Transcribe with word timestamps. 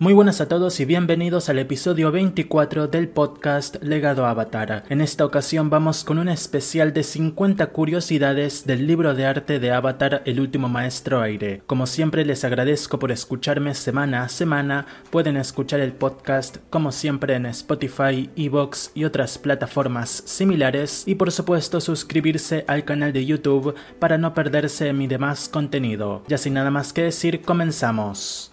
Muy 0.00 0.12
buenas 0.12 0.40
a 0.40 0.46
todos 0.46 0.78
y 0.78 0.84
bienvenidos 0.84 1.48
al 1.48 1.58
episodio 1.58 2.12
24 2.12 2.86
del 2.86 3.08
podcast 3.08 3.82
Legado 3.82 4.26
Avatar. 4.26 4.84
En 4.90 5.00
esta 5.00 5.24
ocasión 5.24 5.70
vamos 5.70 6.04
con 6.04 6.20
un 6.20 6.28
especial 6.28 6.92
de 6.92 7.02
50 7.02 7.66
curiosidades 7.72 8.64
del 8.64 8.86
libro 8.86 9.16
de 9.16 9.26
arte 9.26 9.58
de 9.58 9.72
Avatar 9.72 10.22
El 10.24 10.38
último 10.38 10.68
maestro 10.68 11.20
aire. 11.20 11.62
Como 11.66 11.88
siempre 11.88 12.24
les 12.24 12.44
agradezco 12.44 13.00
por 13.00 13.10
escucharme 13.10 13.74
semana 13.74 14.22
a 14.22 14.28
semana. 14.28 14.86
Pueden 15.10 15.36
escuchar 15.36 15.80
el 15.80 15.94
podcast 15.94 16.58
como 16.70 16.92
siempre 16.92 17.34
en 17.34 17.46
Spotify, 17.46 18.30
Evox 18.36 18.92
y 18.94 19.02
otras 19.02 19.36
plataformas 19.36 20.10
similares 20.10 21.02
y 21.08 21.16
por 21.16 21.32
supuesto 21.32 21.80
suscribirse 21.80 22.64
al 22.68 22.84
canal 22.84 23.12
de 23.12 23.26
YouTube 23.26 23.74
para 23.98 24.16
no 24.16 24.32
perderse 24.32 24.92
mi 24.92 25.08
demás 25.08 25.48
contenido. 25.48 26.22
Ya 26.28 26.38
sin 26.38 26.54
nada 26.54 26.70
más 26.70 26.92
que 26.92 27.02
decir, 27.02 27.42
comenzamos. 27.42 28.52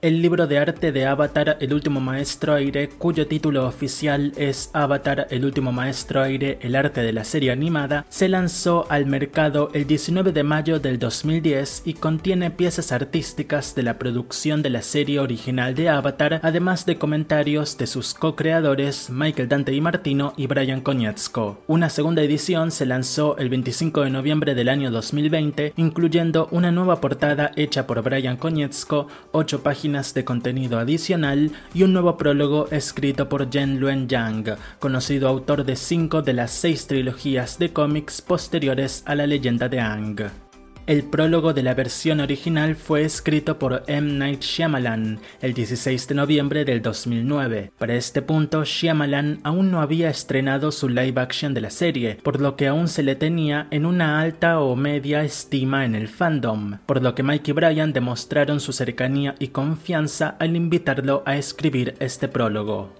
El 0.00 0.22
libro 0.22 0.46
de 0.46 0.58
arte 0.58 0.92
de 0.92 1.06
Avatar 1.06 1.56
El 1.58 1.74
último 1.74 1.98
maestro 1.98 2.54
aire, 2.54 2.88
cuyo 2.88 3.26
título 3.26 3.66
oficial 3.66 4.32
es 4.36 4.70
Avatar 4.72 5.26
El 5.30 5.44
último 5.44 5.72
maestro 5.72 6.22
aire, 6.22 6.56
el 6.62 6.76
arte 6.76 7.00
de 7.00 7.12
la 7.12 7.24
serie 7.24 7.50
animada, 7.50 8.06
se 8.08 8.28
lanzó 8.28 8.86
al 8.90 9.06
mercado 9.06 9.70
el 9.74 9.88
19 9.88 10.30
de 10.30 10.44
mayo 10.44 10.78
del 10.78 11.00
2010 11.00 11.82
y 11.84 11.94
contiene 11.94 12.52
piezas 12.52 12.92
artísticas 12.92 13.74
de 13.74 13.82
la 13.82 13.98
producción 13.98 14.62
de 14.62 14.70
la 14.70 14.82
serie 14.82 15.18
original 15.18 15.74
de 15.74 15.88
Avatar, 15.88 16.38
además 16.44 16.86
de 16.86 16.96
comentarios 16.96 17.76
de 17.76 17.88
sus 17.88 18.14
co-creadores 18.14 19.10
Michael 19.10 19.48
Dante 19.48 19.72
y 19.72 19.80
Martino 19.80 20.32
y 20.36 20.46
Brian 20.46 20.80
Konietzko. 20.80 21.58
Una 21.66 21.90
segunda 21.90 22.22
edición 22.22 22.70
se 22.70 22.86
lanzó 22.86 23.36
el 23.38 23.48
25 23.48 24.02
de 24.02 24.10
noviembre 24.10 24.54
del 24.54 24.68
año 24.68 24.92
2020, 24.92 25.72
incluyendo 25.74 26.46
una 26.52 26.70
nueva 26.70 27.00
portada 27.00 27.50
hecha 27.56 27.88
por 27.88 28.00
Brian 28.02 28.36
Konietzko, 28.36 29.08
8 29.32 29.60
páginas 29.64 29.87
de 29.88 30.24
contenido 30.24 30.78
adicional 30.78 31.50
y 31.72 31.82
un 31.82 31.94
nuevo 31.94 32.18
prólogo 32.18 32.68
escrito 32.70 33.30
por 33.30 33.50
Jen 33.50 33.80
Luen 33.80 34.06
Yang, 34.06 34.56
conocido 34.78 35.28
autor 35.28 35.64
de 35.64 35.76
cinco 35.76 36.20
de 36.20 36.34
las 36.34 36.50
seis 36.50 36.86
trilogías 36.86 37.58
de 37.58 37.72
cómics 37.72 38.20
posteriores 38.20 39.02
a 39.06 39.14
la 39.14 39.26
leyenda 39.26 39.70
de 39.70 39.80
Ang. 39.80 40.47
El 40.88 41.04
prólogo 41.04 41.52
de 41.52 41.62
la 41.62 41.74
versión 41.74 42.18
original 42.18 42.74
fue 42.74 43.04
escrito 43.04 43.58
por 43.58 43.82
M. 43.88 44.10
Night 44.10 44.40
Shyamalan 44.40 45.20
el 45.42 45.52
16 45.52 46.08
de 46.08 46.14
noviembre 46.14 46.64
del 46.64 46.80
2009. 46.80 47.72
Para 47.76 47.94
este 47.94 48.22
punto, 48.22 48.64
Shyamalan 48.64 49.40
aún 49.44 49.70
no 49.70 49.82
había 49.82 50.08
estrenado 50.08 50.72
su 50.72 50.88
live 50.88 51.20
action 51.20 51.52
de 51.52 51.60
la 51.60 51.68
serie, 51.68 52.14
por 52.22 52.40
lo 52.40 52.56
que 52.56 52.68
aún 52.68 52.88
se 52.88 53.02
le 53.02 53.16
tenía 53.16 53.68
en 53.70 53.84
una 53.84 54.18
alta 54.18 54.60
o 54.60 54.76
media 54.76 55.24
estima 55.24 55.84
en 55.84 55.94
el 55.94 56.08
fandom, 56.08 56.78
por 56.86 57.02
lo 57.02 57.14
que 57.14 57.22
Mike 57.22 57.50
y 57.50 57.52
Brian 57.52 57.92
demostraron 57.92 58.58
su 58.58 58.72
cercanía 58.72 59.34
y 59.38 59.48
confianza 59.48 60.36
al 60.40 60.56
invitarlo 60.56 61.22
a 61.26 61.36
escribir 61.36 61.96
este 61.98 62.28
prólogo. 62.28 62.94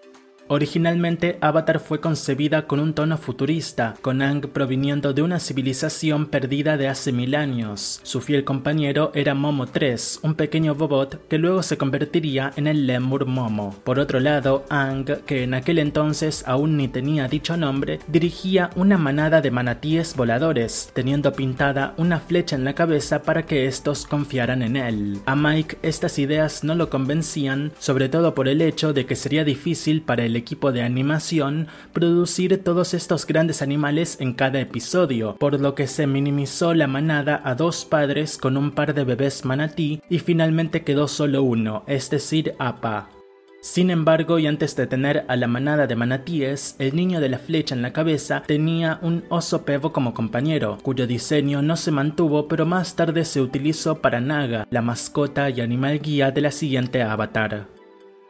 Originalmente 0.50 1.36
Avatar 1.42 1.78
fue 1.78 2.00
concebida 2.00 2.66
con 2.66 2.80
un 2.80 2.94
tono 2.94 3.18
futurista, 3.18 3.94
con 4.00 4.22
Ang 4.22 4.48
proviniendo 4.48 5.12
de 5.12 5.20
una 5.20 5.40
civilización 5.40 6.24
perdida 6.26 6.78
de 6.78 6.88
hace 6.88 7.12
mil 7.12 7.34
años. 7.34 8.00
Su 8.02 8.22
fiel 8.22 8.44
compañero 8.44 9.12
era 9.14 9.34
Momo 9.34 9.66
3, 9.66 10.20
un 10.22 10.34
pequeño 10.34 10.72
robot 10.72 11.28
que 11.28 11.36
luego 11.36 11.62
se 11.62 11.76
convertiría 11.76 12.54
en 12.56 12.66
el 12.66 12.86
Lemur 12.86 13.26
Momo. 13.26 13.76
Por 13.84 13.98
otro 13.98 14.20
lado, 14.20 14.64
Ang, 14.70 15.04
que 15.26 15.42
en 15.42 15.52
aquel 15.52 15.78
entonces 15.78 16.42
aún 16.46 16.78
ni 16.78 16.88
tenía 16.88 17.28
dicho 17.28 17.58
nombre, 17.58 17.98
dirigía 18.08 18.70
una 18.74 18.96
manada 18.96 19.42
de 19.42 19.50
manatíes 19.50 20.16
voladores, 20.16 20.90
teniendo 20.94 21.34
pintada 21.34 21.92
una 21.98 22.20
flecha 22.20 22.56
en 22.56 22.64
la 22.64 22.74
cabeza 22.74 23.22
para 23.22 23.44
que 23.44 23.66
estos 23.66 24.06
confiaran 24.06 24.62
en 24.62 24.76
él. 24.76 25.18
A 25.26 25.36
Mike 25.36 25.76
estas 25.82 26.18
ideas 26.18 26.64
no 26.64 26.74
lo 26.74 26.88
convencían, 26.88 27.72
sobre 27.78 28.08
todo 28.08 28.34
por 28.34 28.48
el 28.48 28.62
hecho 28.62 28.94
de 28.94 29.04
que 29.04 29.14
sería 29.14 29.44
difícil 29.44 30.00
para 30.00 30.24
el 30.24 30.37
equipo 30.38 30.72
de 30.72 30.82
animación 30.82 31.68
producir 31.92 32.62
todos 32.64 32.94
estos 32.94 33.26
grandes 33.26 33.60
animales 33.60 34.16
en 34.20 34.32
cada 34.32 34.60
episodio, 34.60 35.36
por 35.36 35.60
lo 35.60 35.74
que 35.74 35.86
se 35.86 36.06
minimizó 36.06 36.72
la 36.72 36.86
manada 36.86 37.42
a 37.44 37.54
dos 37.54 37.84
padres 37.84 38.38
con 38.38 38.56
un 38.56 38.70
par 38.70 38.94
de 38.94 39.04
bebés 39.04 39.44
manatí 39.44 40.00
y 40.08 40.20
finalmente 40.20 40.82
quedó 40.82 41.08
solo 41.08 41.42
uno, 41.42 41.84
es 41.86 42.08
decir, 42.10 42.54
Apa. 42.58 43.10
Sin 43.60 43.90
embargo, 43.90 44.38
y 44.38 44.46
antes 44.46 44.76
de 44.76 44.86
tener 44.86 45.24
a 45.26 45.34
la 45.34 45.48
manada 45.48 45.88
de 45.88 45.96
manatíes, 45.96 46.76
el 46.78 46.94
niño 46.94 47.20
de 47.20 47.28
la 47.28 47.40
flecha 47.40 47.74
en 47.74 47.82
la 47.82 47.92
cabeza 47.92 48.44
tenía 48.46 49.00
un 49.02 49.24
oso 49.30 49.64
pevo 49.64 49.92
como 49.92 50.14
compañero, 50.14 50.78
cuyo 50.82 51.08
diseño 51.08 51.60
no 51.60 51.76
se 51.76 51.90
mantuvo 51.90 52.46
pero 52.46 52.66
más 52.66 52.94
tarde 52.94 53.24
se 53.24 53.40
utilizó 53.40 54.00
para 54.00 54.20
Naga, 54.20 54.66
la 54.70 54.80
mascota 54.80 55.50
y 55.50 55.60
animal 55.60 55.98
guía 55.98 56.30
de 56.30 56.40
la 56.40 56.52
siguiente 56.52 57.02
avatar. 57.02 57.77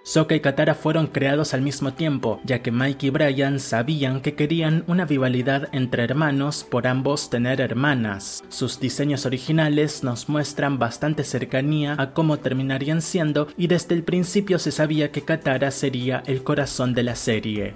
Sokka 0.08 0.34
y 0.34 0.40
Katara 0.40 0.74
fueron 0.74 1.06
creados 1.06 1.52
al 1.52 1.60
mismo 1.60 1.92
tiempo, 1.92 2.40
ya 2.42 2.62
que 2.62 2.72
Mike 2.72 3.08
y 3.08 3.10
Brian 3.10 3.60
sabían 3.60 4.22
que 4.22 4.34
querían 4.34 4.82
una 4.86 5.04
rivalidad 5.04 5.68
entre 5.72 6.02
hermanos 6.02 6.64
por 6.64 6.86
ambos 6.86 7.28
tener 7.28 7.60
hermanas. 7.60 8.42
Sus 8.48 8.80
diseños 8.80 9.26
originales 9.26 10.02
nos 10.02 10.30
muestran 10.30 10.78
bastante 10.78 11.24
cercanía 11.24 11.94
a 11.98 12.14
cómo 12.14 12.38
terminarían 12.38 13.02
siendo 13.02 13.48
y 13.58 13.66
desde 13.66 13.96
el 13.96 14.02
principio 14.02 14.58
se 14.58 14.72
sabía 14.72 15.12
que 15.12 15.26
Katara 15.26 15.70
sería 15.70 16.22
el 16.24 16.42
corazón 16.42 16.94
de 16.94 17.02
la 17.02 17.14
serie. 17.14 17.74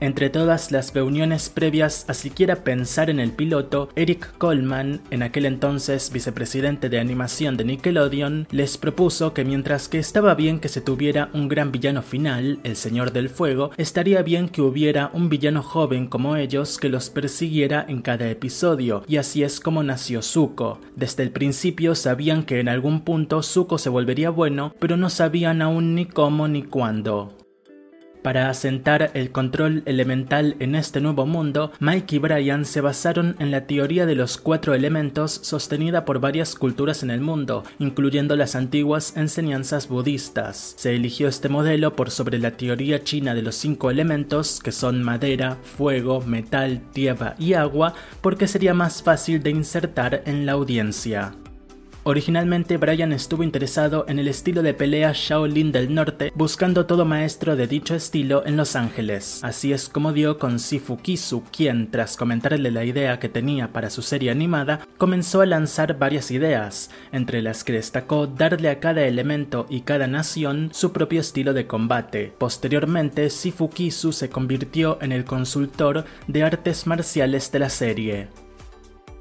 Entre 0.00 0.30
todas 0.30 0.72
las 0.72 0.94
reuniones 0.94 1.50
previas 1.50 2.06
a 2.08 2.14
siquiera 2.14 2.64
pensar 2.64 3.10
en 3.10 3.20
el 3.20 3.32
piloto, 3.32 3.90
Eric 3.96 4.32
Coleman, 4.38 5.02
en 5.10 5.22
aquel 5.22 5.44
entonces 5.44 6.10
vicepresidente 6.10 6.88
de 6.88 6.98
animación 6.98 7.58
de 7.58 7.64
Nickelodeon, 7.64 8.48
les 8.50 8.78
propuso 8.78 9.34
que 9.34 9.44
mientras 9.44 9.88
que 9.88 9.98
estaba 9.98 10.34
bien 10.34 10.58
que 10.58 10.68
se 10.68 10.80
tuviera 10.80 11.28
un 11.34 11.48
gran 11.48 11.70
villano 11.70 12.00
final, 12.00 12.60
el 12.64 12.76
Señor 12.76 13.12
del 13.12 13.28
Fuego, 13.28 13.72
estaría 13.76 14.22
bien 14.22 14.48
que 14.48 14.62
hubiera 14.62 15.10
un 15.12 15.28
villano 15.28 15.62
joven 15.62 16.06
como 16.06 16.36
ellos 16.36 16.78
que 16.78 16.88
los 16.88 17.10
persiguiera 17.10 17.84
en 17.86 18.00
cada 18.00 18.30
episodio, 18.30 19.04
y 19.06 19.18
así 19.18 19.42
es 19.42 19.60
como 19.60 19.82
nació 19.82 20.22
Zuko. 20.22 20.80
Desde 20.96 21.24
el 21.24 21.30
principio 21.30 21.94
sabían 21.94 22.44
que 22.44 22.58
en 22.60 22.70
algún 22.70 23.02
punto 23.02 23.42
Zuko 23.42 23.76
se 23.76 23.90
volvería 23.90 24.30
bueno, 24.30 24.74
pero 24.78 24.96
no 24.96 25.10
sabían 25.10 25.60
aún 25.60 25.94
ni 25.94 26.06
cómo 26.06 26.48
ni 26.48 26.62
cuándo. 26.62 27.39
Para 28.22 28.50
asentar 28.50 29.10
el 29.14 29.32
control 29.32 29.82
elemental 29.86 30.54
en 30.58 30.74
este 30.74 31.00
nuevo 31.00 31.24
mundo, 31.24 31.72
Mike 31.80 32.16
y 32.16 32.18
Brian 32.18 32.66
se 32.66 32.82
basaron 32.82 33.34
en 33.38 33.50
la 33.50 33.66
teoría 33.66 34.04
de 34.04 34.14
los 34.14 34.36
cuatro 34.36 34.74
elementos 34.74 35.32
sostenida 35.42 36.04
por 36.04 36.20
varias 36.20 36.54
culturas 36.54 37.02
en 37.02 37.10
el 37.10 37.22
mundo, 37.22 37.64
incluyendo 37.78 38.36
las 38.36 38.56
antiguas 38.56 39.16
enseñanzas 39.16 39.88
budistas. 39.88 40.74
Se 40.76 40.94
eligió 40.94 41.28
este 41.28 41.48
modelo 41.48 41.96
por 41.96 42.10
sobre 42.10 42.38
la 42.38 42.50
teoría 42.50 43.02
china 43.02 43.34
de 43.34 43.42
los 43.42 43.54
cinco 43.54 43.90
elementos, 43.90 44.60
que 44.60 44.72
son 44.72 45.02
madera, 45.02 45.56
fuego, 45.62 46.20
metal, 46.20 46.82
tierra 46.92 47.36
y 47.38 47.54
agua, 47.54 47.94
porque 48.20 48.48
sería 48.48 48.74
más 48.74 49.02
fácil 49.02 49.42
de 49.42 49.50
insertar 49.50 50.22
en 50.26 50.44
la 50.44 50.52
audiencia. 50.52 51.32
Originalmente 52.02 52.78
Brian 52.78 53.12
estuvo 53.12 53.42
interesado 53.42 54.06
en 54.08 54.18
el 54.18 54.26
estilo 54.26 54.62
de 54.62 54.72
pelea 54.72 55.12
Shaolin 55.14 55.70
del 55.70 55.94
Norte, 55.94 56.32
buscando 56.34 56.86
todo 56.86 57.04
maestro 57.04 57.56
de 57.56 57.66
dicho 57.66 57.94
estilo 57.94 58.42
en 58.46 58.56
Los 58.56 58.74
Ángeles. 58.74 59.40
Así 59.44 59.74
es 59.74 59.90
como 59.90 60.14
dio 60.14 60.38
con 60.38 60.58
Sifu 60.58 60.96
Kisu, 60.96 61.42
quien, 61.52 61.90
tras 61.90 62.16
comentarle 62.16 62.70
la 62.70 62.84
idea 62.84 63.18
que 63.18 63.28
tenía 63.28 63.68
para 63.68 63.90
su 63.90 64.00
serie 64.00 64.30
animada, 64.30 64.80
comenzó 64.96 65.42
a 65.42 65.46
lanzar 65.46 65.98
varias 65.98 66.30
ideas, 66.30 66.90
entre 67.12 67.42
las 67.42 67.64
que 67.64 67.74
destacó 67.74 68.26
darle 68.26 68.70
a 68.70 68.80
cada 68.80 69.02
elemento 69.02 69.66
y 69.68 69.82
cada 69.82 70.06
nación 70.06 70.70
su 70.72 70.92
propio 70.92 71.20
estilo 71.20 71.52
de 71.52 71.66
combate. 71.66 72.32
Posteriormente, 72.38 73.28
Sifu 73.28 73.68
Kisu 73.68 74.12
se 74.12 74.30
convirtió 74.30 74.96
en 75.02 75.12
el 75.12 75.26
consultor 75.26 76.06
de 76.26 76.44
artes 76.44 76.86
marciales 76.86 77.52
de 77.52 77.58
la 77.58 77.68
serie. 77.68 78.28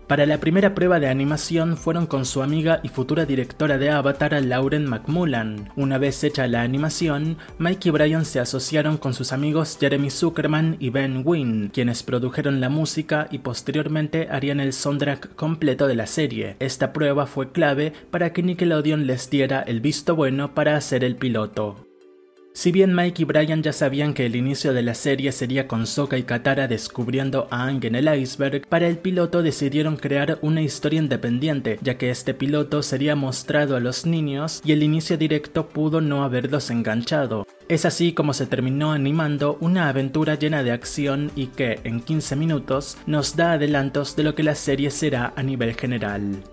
Para 0.09 0.25
la 0.25 0.39
primera 0.39 0.73
prueba 0.73 0.99
de 0.99 1.07
animación 1.07 1.77
fueron 1.77 2.07
con 2.07 2.25
su 2.25 2.41
amiga 2.41 2.79
y 2.81 2.87
futura 2.87 3.27
directora 3.27 3.77
de 3.77 3.91
Avatar, 3.91 4.43
Lauren 4.43 4.87
McMullan. 4.87 5.69
Una 5.75 5.99
vez 5.99 6.23
hecha 6.23 6.47
la 6.47 6.63
animación, 6.63 7.37
Mike 7.59 7.89
y 7.89 7.91
Brian 7.91 8.25
se 8.25 8.39
asociaron 8.39 8.97
con 8.97 9.13
sus 9.13 9.33
amigos 9.33 9.77
Jeremy 9.79 10.09
Zuckerman 10.09 10.77
y 10.79 10.89
Ben 10.89 11.21
Wynn, 11.23 11.69
quienes 11.71 12.01
produjeron 12.01 12.59
la 12.59 12.69
música 12.69 13.27
y 13.29 13.37
posteriormente 13.37 14.29
harían 14.31 14.59
el 14.59 14.73
soundtrack 14.73 15.35
completo 15.35 15.85
de 15.85 15.95
la 15.95 16.07
serie. 16.07 16.55
Esta 16.57 16.91
prueba 16.91 17.27
fue 17.27 17.51
clave 17.51 17.93
para 18.09 18.33
que 18.33 18.41
Nickelodeon 18.41 19.05
les 19.05 19.29
diera 19.29 19.61
el 19.61 19.79
visto 19.79 20.15
bueno 20.15 20.55
para 20.55 20.75
hacer 20.75 21.03
el 21.03 21.17
piloto. 21.17 21.88
Si 22.59 22.73
bien 22.73 22.93
Mike 22.93 23.21
y 23.21 23.25
Brian 23.25 23.63
ya 23.63 23.71
sabían 23.71 24.13
que 24.13 24.25
el 24.25 24.35
inicio 24.35 24.73
de 24.73 24.81
la 24.81 24.93
serie 24.93 25.31
sería 25.31 25.65
con 25.65 25.87
Sokka 25.87 26.17
y 26.17 26.23
Katara 26.23 26.67
descubriendo 26.67 27.47
a 27.51 27.63
Aang 27.63 27.85
en 27.85 27.95
el 27.95 28.13
iceberg, 28.13 28.67
para 28.67 28.89
el 28.89 28.97
piloto 28.97 29.41
decidieron 29.41 29.95
crear 29.95 30.39
una 30.41 30.61
historia 30.61 30.99
independiente, 30.99 31.79
ya 31.81 31.97
que 31.97 32.09
este 32.09 32.33
piloto 32.33 32.83
sería 32.83 33.15
mostrado 33.15 33.77
a 33.77 33.79
los 33.79 34.05
niños 34.05 34.61
y 34.65 34.73
el 34.73 34.83
inicio 34.83 35.17
directo 35.17 35.69
pudo 35.69 36.01
no 36.01 36.21
haberlos 36.25 36.69
enganchado. 36.69 37.47
Es 37.69 37.85
así 37.85 38.11
como 38.11 38.33
se 38.33 38.45
terminó 38.45 38.91
animando 38.91 39.57
una 39.61 39.87
aventura 39.87 40.35
llena 40.35 40.61
de 40.61 40.73
acción 40.73 41.31
y 41.37 41.47
que, 41.47 41.79
en 41.85 42.01
15 42.01 42.35
minutos, 42.35 42.97
nos 43.05 43.37
da 43.37 43.53
adelantos 43.53 44.17
de 44.17 44.23
lo 44.23 44.35
que 44.35 44.43
la 44.43 44.55
serie 44.55 44.91
será 44.91 45.31
a 45.37 45.43
nivel 45.43 45.75
general. 45.75 46.43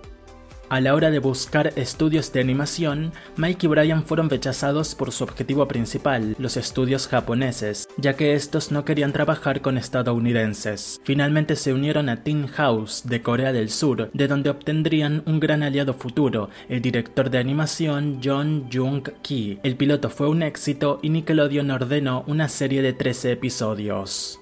A 0.68 0.80
la 0.80 0.94
hora 0.94 1.12
de 1.12 1.20
buscar 1.20 1.72
estudios 1.76 2.32
de 2.32 2.40
animación, 2.40 3.12
Mike 3.36 3.66
y 3.66 3.68
Brian 3.68 4.04
fueron 4.04 4.28
rechazados 4.28 4.96
por 4.96 5.12
su 5.12 5.22
objetivo 5.22 5.68
principal, 5.68 6.34
los 6.40 6.56
estudios 6.56 7.06
japoneses, 7.06 7.86
ya 7.98 8.14
que 8.16 8.34
estos 8.34 8.72
no 8.72 8.84
querían 8.84 9.12
trabajar 9.12 9.60
con 9.60 9.78
estadounidenses. 9.78 11.00
Finalmente 11.04 11.54
se 11.54 11.72
unieron 11.72 12.08
a 12.08 12.24
Teen 12.24 12.48
House 12.48 13.02
de 13.04 13.22
Corea 13.22 13.52
del 13.52 13.70
Sur, 13.70 14.10
de 14.12 14.26
donde 14.26 14.50
obtendrían 14.50 15.22
un 15.26 15.38
gran 15.38 15.62
aliado 15.62 15.94
futuro, 15.94 16.50
el 16.68 16.82
director 16.82 17.30
de 17.30 17.38
animación 17.38 18.18
John 18.22 18.68
Jung-ki. 18.72 19.60
El 19.62 19.76
piloto 19.76 20.10
fue 20.10 20.28
un 20.28 20.42
éxito 20.42 20.98
y 21.00 21.10
Nickelodeon 21.10 21.70
ordenó 21.70 22.24
una 22.26 22.48
serie 22.48 22.82
de 22.82 22.92
13 22.92 23.30
episodios. 23.30 24.40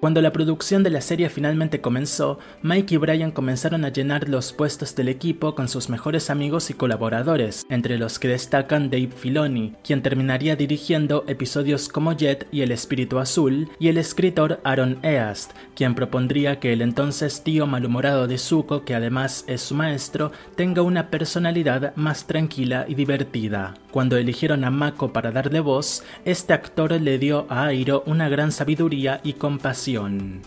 Cuando 0.00 0.22
la 0.22 0.32
producción 0.32 0.84
de 0.84 0.90
la 0.90 1.00
serie 1.00 1.28
finalmente 1.28 1.80
comenzó, 1.80 2.38
Mike 2.62 2.94
y 2.94 2.98
Brian 2.98 3.32
comenzaron 3.32 3.84
a 3.84 3.88
llenar 3.88 4.28
los 4.28 4.52
puestos 4.52 4.94
del 4.94 5.08
equipo 5.08 5.56
con 5.56 5.68
sus 5.68 5.88
mejores 5.88 6.30
amigos 6.30 6.70
y 6.70 6.74
colaboradores, 6.74 7.66
entre 7.68 7.98
los 7.98 8.20
que 8.20 8.28
destacan 8.28 8.90
Dave 8.90 9.10
Filoni, 9.10 9.74
quien 9.82 10.02
terminaría 10.02 10.54
dirigiendo 10.54 11.24
episodios 11.26 11.88
como 11.88 12.12
Jet 12.12 12.46
y 12.52 12.60
El 12.60 12.70
Espíritu 12.70 13.18
Azul, 13.18 13.68
y 13.80 13.88
el 13.88 13.98
escritor 13.98 14.60
Aaron 14.62 15.00
East, 15.02 15.50
quien 15.74 15.96
propondría 15.96 16.60
que 16.60 16.72
el 16.72 16.82
entonces 16.82 17.42
tío 17.42 17.66
malhumorado 17.66 18.28
de 18.28 18.38
Zuko, 18.38 18.84
que 18.84 18.94
además 18.94 19.44
es 19.48 19.62
su 19.62 19.74
maestro, 19.74 20.30
tenga 20.54 20.82
una 20.82 21.10
personalidad 21.10 21.96
más 21.96 22.24
tranquila 22.28 22.84
y 22.86 22.94
divertida. 22.94 23.74
Cuando 23.90 24.16
eligieron 24.16 24.64
a 24.64 24.70
Mako 24.70 25.12
para 25.12 25.32
darle 25.32 25.60
voz, 25.60 26.04
este 26.24 26.52
actor 26.52 26.92
le 26.92 27.18
dio 27.18 27.46
a 27.48 27.64
Airo 27.66 28.02
una 28.06 28.28
gran 28.28 28.52
sabiduría 28.52 29.20
y 29.24 29.34
compasión. 29.34 30.42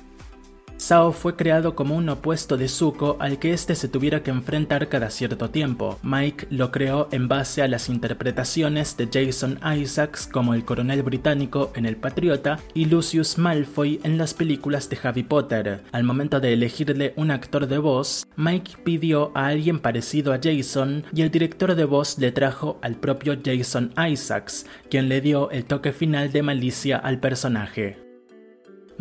Sao 0.81 1.11
fue 1.11 1.35
creado 1.35 1.75
como 1.75 1.95
un 1.95 2.09
opuesto 2.09 2.57
de 2.57 2.67
Zuko 2.67 3.15
al 3.19 3.37
que 3.37 3.53
éste 3.53 3.75
se 3.75 3.87
tuviera 3.87 4.23
que 4.23 4.31
enfrentar 4.31 4.89
cada 4.89 5.11
cierto 5.11 5.51
tiempo. 5.51 5.99
Mike 6.01 6.47
lo 6.49 6.71
creó 6.71 7.07
en 7.11 7.27
base 7.27 7.61
a 7.61 7.67
las 7.67 7.87
interpretaciones 7.87 8.97
de 8.97 9.07
Jason 9.13 9.59
Isaacs 9.63 10.25
como 10.25 10.55
el 10.55 10.65
coronel 10.65 11.03
británico 11.03 11.71
en 11.75 11.85
El 11.85 11.97
Patriota 11.97 12.57
y 12.73 12.85
Lucius 12.85 13.37
Malfoy 13.37 14.01
en 14.03 14.17
las 14.17 14.33
películas 14.33 14.89
de 14.89 14.97
Harry 15.03 15.21
Potter. 15.21 15.83
Al 15.91 16.03
momento 16.03 16.39
de 16.39 16.53
elegirle 16.53 17.13
un 17.15 17.29
actor 17.29 17.67
de 17.67 17.77
voz, 17.77 18.25
Mike 18.35 18.77
pidió 18.83 19.31
a 19.35 19.45
alguien 19.45 19.77
parecido 19.77 20.33
a 20.33 20.39
Jason 20.41 21.03
y 21.13 21.21
el 21.21 21.29
director 21.29 21.75
de 21.75 21.85
voz 21.85 22.17
le 22.17 22.31
trajo 22.31 22.79
al 22.81 22.95
propio 22.95 23.37
Jason 23.45 23.93
Isaacs, 24.03 24.65
quien 24.89 25.09
le 25.09 25.21
dio 25.21 25.51
el 25.51 25.63
toque 25.63 25.93
final 25.93 26.31
de 26.31 26.41
malicia 26.41 26.97
al 26.97 27.19
personaje. 27.19 28.10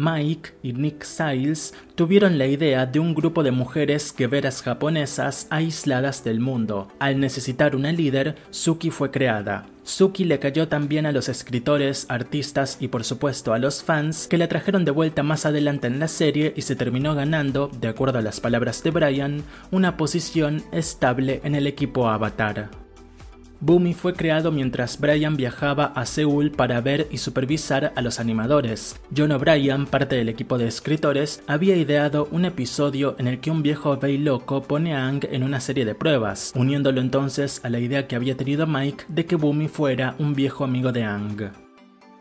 Mike 0.01 0.53
y 0.63 0.73
Nick 0.73 1.05
Siles 1.05 1.75
tuvieron 1.95 2.39
la 2.39 2.47
idea 2.47 2.87
de 2.87 2.99
un 2.99 3.15
grupo 3.15 3.43
de 3.43 3.51
mujeres 3.51 4.15
guerreras 4.17 4.63
japonesas 4.63 5.47
aisladas 5.51 6.25
del 6.25 6.41
mundo. 6.41 6.89
Al 6.99 7.21
necesitar 7.21 7.77
una 7.77 7.93
líder, 7.93 8.37
Suki 8.51 8.91
fue 8.91 9.11
creada. 9.11 9.67
Suki 9.85 10.25
le 10.25 10.39
cayó 10.39 10.69
también 10.69 11.05
a 11.05 11.13
los 11.13 11.29
escritores, 11.29 12.07
artistas 12.09 12.79
y 12.81 12.89
por 12.89 13.05
supuesto 13.05 13.53
a 13.53 13.59
los 13.59 13.83
fans 13.83 14.27
que 14.27 14.39
la 14.39 14.49
trajeron 14.49 14.87
de 14.87 14.91
vuelta 14.91 15.23
más 15.23 15.45
adelante 15.45 15.87
en 15.87 15.99
la 15.99 16.09
serie 16.09 16.55
y 16.57 16.63
se 16.63 16.77
terminó 16.77 17.15
ganando, 17.15 17.69
de 17.69 17.89
acuerdo 17.89 18.21
a 18.21 18.23
las 18.23 18.41
palabras 18.41 18.83
de 18.83 18.93
Brian, 18.93 19.45
una 19.71 19.99
posición 19.99 20.63
estable 20.73 21.43
en 21.45 21.55
el 21.55 21.67
equipo 21.67 22.09
Avatar. 22.09 22.80
Boomy 23.61 23.93
fue 23.93 24.15
creado 24.15 24.51
mientras 24.51 24.99
Brian 24.99 25.37
viajaba 25.37 25.87
a 25.95 26.07
Seúl 26.07 26.51
para 26.51 26.81
ver 26.81 27.09
y 27.11 27.19
supervisar 27.19 27.93
a 27.95 28.01
los 28.01 28.19
animadores. 28.19 28.99
John 29.15 29.33
O'Brien, 29.33 29.87
parte 29.87 30.17
del 30.17 30.31
equipo 30.31 30.57
de 30.57 30.67
escritores, 30.67 31.43
había 31.47 31.77
ideado 31.77 32.27
un 32.31 32.47
episodio 32.47 33.17
en 33.19 33.27
el 33.27 33.41
que 33.41 33.51
un 33.51 33.63
viejo 33.63 33.97
Bay 33.99 34.17
loco 34.17 34.63
pone 34.63 34.95
a 34.95 35.07
Ang 35.07 35.27
en 35.31 35.43
una 35.43 35.61
serie 35.61 35.85
de 35.85 35.95
pruebas, 35.95 36.53
uniéndolo 36.57 37.01
entonces 37.01 37.61
a 37.63 37.69
la 37.69 37.81
idea 37.81 38.09
que 38.09 38.17
había 38.17 38.37
tenido 38.37 38.67
Mike 38.67 39.05
de 39.09 39.27
que 39.27 39.37
Boomy 39.37 39.69
fuera 39.69 40.15
un 40.19 40.35
viejo 40.35 40.65
amigo 40.65 40.91
de 40.91 41.05
Ang. 41.05 41.70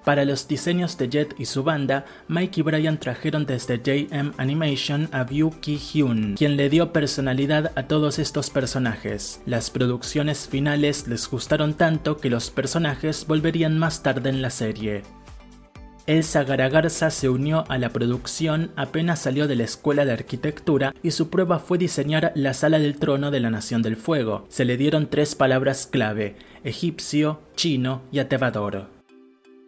Para 0.06 0.26
los 0.26 0.48
diseños 0.48 0.98
de 0.98 1.10
Jet 1.10 1.36
y 1.38 1.46
su 1.46 1.64
banda, 1.64 2.06
Mike 2.28 2.62
y 2.62 2.64
Brian 2.64 3.00
trajeron 3.00 3.46
desde 3.46 3.78
JM 3.78 4.34
Animation 4.38 5.10
a 5.12 5.24
View 5.24 5.52
Ki-hyun, 5.60 6.36
quien 6.38 6.58
le 6.58 6.70
dio 6.70 6.94
personalidad 6.94 7.72
a 7.76 7.84
todos 7.88 8.18
estos 8.18 8.50
personajes. 8.50 9.42
Las 9.46 9.70
producciones 9.70 10.48
finales 10.48 11.08
les 11.08 11.30
gustaron 11.30 11.74
tanto 11.74 12.18
que 12.18 12.30
los 12.30 12.50
personajes 12.50 13.28
volverían 13.28 13.78
más 13.78 14.02
tarde 14.02 14.30
en 14.30 14.42
la 14.42 14.50
serie. 14.50 15.04
Elsa 16.08 16.44
Garagarza 16.44 17.12
se 17.12 17.30
unió 17.30 17.66
a 17.68 17.78
la 17.78 17.90
producción 17.90 18.72
apenas 18.76 19.20
salió 19.20 19.48
de 19.48 19.56
la 19.56 19.66
Escuela 19.66 20.06
de 20.06 20.14
Arquitectura 20.14 20.92
y 21.04 21.12
su 21.12 21.30
prueba 21.30 21.60
fue 21.60 21.78
diseñar 21.78 22.32
la 22.34 22.56
Sala 22.56 22.80
del 22.80 22.96
Trono 22.96 23.30
de 23.30 23.40
la 23.40 23.52
Nación 23.52 23.84
del 23.84 23.96
Fuego. 23.96 24.48
Se 24.50 24.66
le 24.66 24.76
dieron 24.76 25.08
tres 25.08 25.36
palabras 25.36 25.86
clave, 25.86 26.36
egipcio, 26.64 27.42
chino 27.56 28.02
y 28.12 28.18
atevador. 28.18 28.99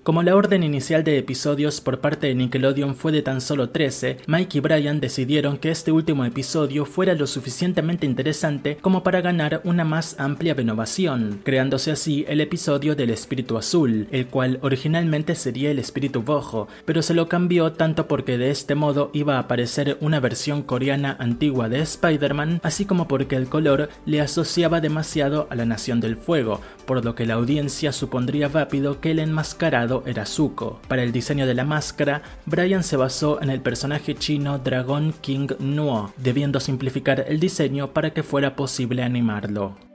Como 0.04 0.24
la 0.24 0.36
orden 0.36 0.64
inicial 0.64 1.04
de 1.04 1.20
episodios 1.20 1.80
por 1.80 2.00
parte 2.00 2.26
de 2.26 2.34
Nickelodeon 2.34 2.96
fue 2.96 3.12
de 3.12 3.22
tan 3.22 3.40
solo 3.40 3.70
13, 3.70 4.18
Mike 4.26 4.58
y 4.58 4.62
Brian 4.62 5.00
decidieron 5.00 5.60
que 5.60 5.70
este 5.70 5.92
último 5.92 6.26
episodio 6.26 6.86
fuera 6.86 7.14
lo 7.14 7.28
suficientemente 7.28 8.08
interesante 8.08 8.80
como 8.82 9.04
para 9.04 9.22
ganar 9.22 9.62
una 9.64 9.86
más 9.86 10.20
amplia 10.20 10.56
renovación, 10.56 11.40
creándose 11.44 11.92
así 11.92 12.26
el 12.28 12.42
episodio 12.42 12.96
del 12.96 13.12
Espíritu 13.12 13.60
Azul, 13.60 14.08
el 14.10 14.26
cual 14.26 14.58
originalmente 14.64 15.36
sería 15.36 15.70
el 15.70 15.78
Espíritu 15.78 16.24
Rojo, 16.26 16.68
pero 16.86 17.04
se 17.04 17.14
lo 17.14 17.30
cambió 17.30 17.74
tanto 17.74 18.08
porque 18.08 18.40
de 18.40 18.50
este 18.50 18.74
modo 18.74 19.12
iba 19.14 19.36
a 19.36 19.42
aparecer 19.42 19.98
una 20.02 20.20
versión 20.20 20.64
coreana 20.64 21.16
antigua 21.20 21.70
de 21.70 21.80
Spider-Man, 21.80 22.60
así 22.64 22.86
como 22.86 23.08
porque 23.08 23.36
el 23.36 23.50
color 23.50 23.90
le 24.08 24.20
asociaba 24.22 24.82
demasiado 24.82 25.46
a 25.52 25.56
la 25.56 25.66
Nación 25.68 26.00
del 26.00 26.18
Fuego, 26.18 26.60
por 26.88 27.06
lo 27.06 27.14
que 27.14 27.28
la 27.28 27.36
audiencia 27.36 27.92
supondría 27.92 28.48
rápido 28.48 29.00
que 29.00 29.12
el 29.12 29.20
enmascarado 29.20 29.91
era 30.06 30.26
Zuko. 30.26 30.80
Para 30.88 31.04
el 31.04 31.12
diseño 31.12 31.46
de 31.46 31.54
la 31.54 31.66
máscara, 31.66 32.22
Brian 32.46 32.84
se 32.84 32.98
basó 32.98 33.42
en 33.42 33.50
el 33.50 33.62
personaje 33.62 34.16
chino 34.16 34.60
Dragon 34.60 35.14
King 35.22 35.50
Nuo, 35.60 36.14
debiendo 36.18 36.60
simplificar 36.60 37.26
el 37.28 37.40
diseño 37.40 37.94
para 37.94 38.12
que 38.12 38.24
fuera 38.24 38.56
posible 38.56 39.04
animarlo. 39.04 39.91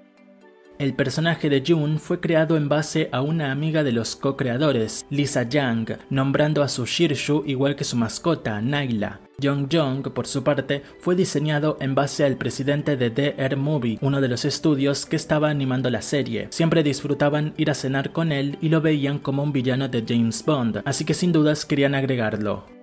El 0.79 0.93
personaje 0.93 1.49
de 1.49 1.63
Jun 1.67 1.99
fue 1.99 2.21
creado 2.21 2.59
en 2.59 2.69
base 2.69 3.09
a 3.11 3.23
una 3.23 3.51
amiga 3.51 3.83
de 3.83 3.93
los 3.93 4.15
co-creadores, 4.15 5.07
Lisa 5.09 5.49
Yang, 5.49 5.99
nombrando 6.11 6.63
a 6.63 6.69
su 6.69 6.85
Shirshu 6.85 7.45
igual 7.47 7.77
que 7.77 7.85
su 7.85 7.97
mascota, 7.97 8.61
Naila. 8.61 9.21
Jong 9.43 9.69
Jong, 9.73 10.03
por 10.13 10.27
su 10.27 10.45
parte, 10.45 10.83
fue 11.01 11.15
diseñado 11.15 11.79
en 11.81 11.95
base 11.95 12.25
al 12.25 12.37
presidente 12.37 12.99
de 12.99 13.09
DR 13.09 13.57
Movie, 13.57 13.99
uno 14.03 14.21
de 14.21 14.29
los 14.29 14.45
estudios 14.45 15.07
que 15.07 15.17
estaba 15.17 15.49
animando 15.49 15.89
la 15.89 16.03
serie. 16.03 16.49
Siempre 16.51 16.83
disfrutaban 16.83 17.55
ir 17.57 17.71
a 17.71 17.75
cenar 17.75 18.13
con 18.13 18.31
él 18.31 18.59
y 18.61 18.69
lo 18.69 18.83
veían 18.83 19.19
como 19.19 19.43
un 19.43 19.53
villano 19.53 19.89
de 19.89 20.05
James 20.07 20.45
Bond, 20.45 20.83
así 20.85 21.07
que 21.07 21.15
sin 21.15 21.33
dudas 21.33 21.65
querían 21.65 21.95
agregarlo. 21.95 22.76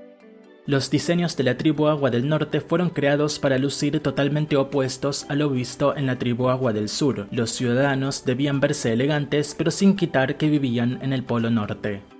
Los 0.65 0.89
diseños 0.89 1.35
de 1.35 1.43
la 1.43 1.57
tribu 1.57 1.87
Agua 1.87 2.09
del 2.09 2.29
Norte 2.29 2.61
fueron 2.61 2.89
creados 2.89 3.37
para 3.37 3.57
lucir 3.57 3.99
totalmente 3.99 4.55
opuestos 4.55 5.25
a 5.27 5.35
lo 5.35 5.49
visto 5.49 5.93
en 5.97 6.05
la 6.05 6.17
tribu 6.17 6.47
Agua 6.47 6.71
del 6.71 6.87
Sur. 6.87 7.27
Los 7.31 7.51
ciudadanos 7.51 8.23
debían 8.23 8.61
verse 8.61 8.93
elegantes 8.93 9.55
pero 9.57 9.71
sin 9.71 9.97
quitar 9.97 10.37
que 10.37 10.49
vivían 10.49 10.99
en 11.01 11.11
el 11.11 11.23
Polo 11.23 11.49
Norte. 11.49 12.12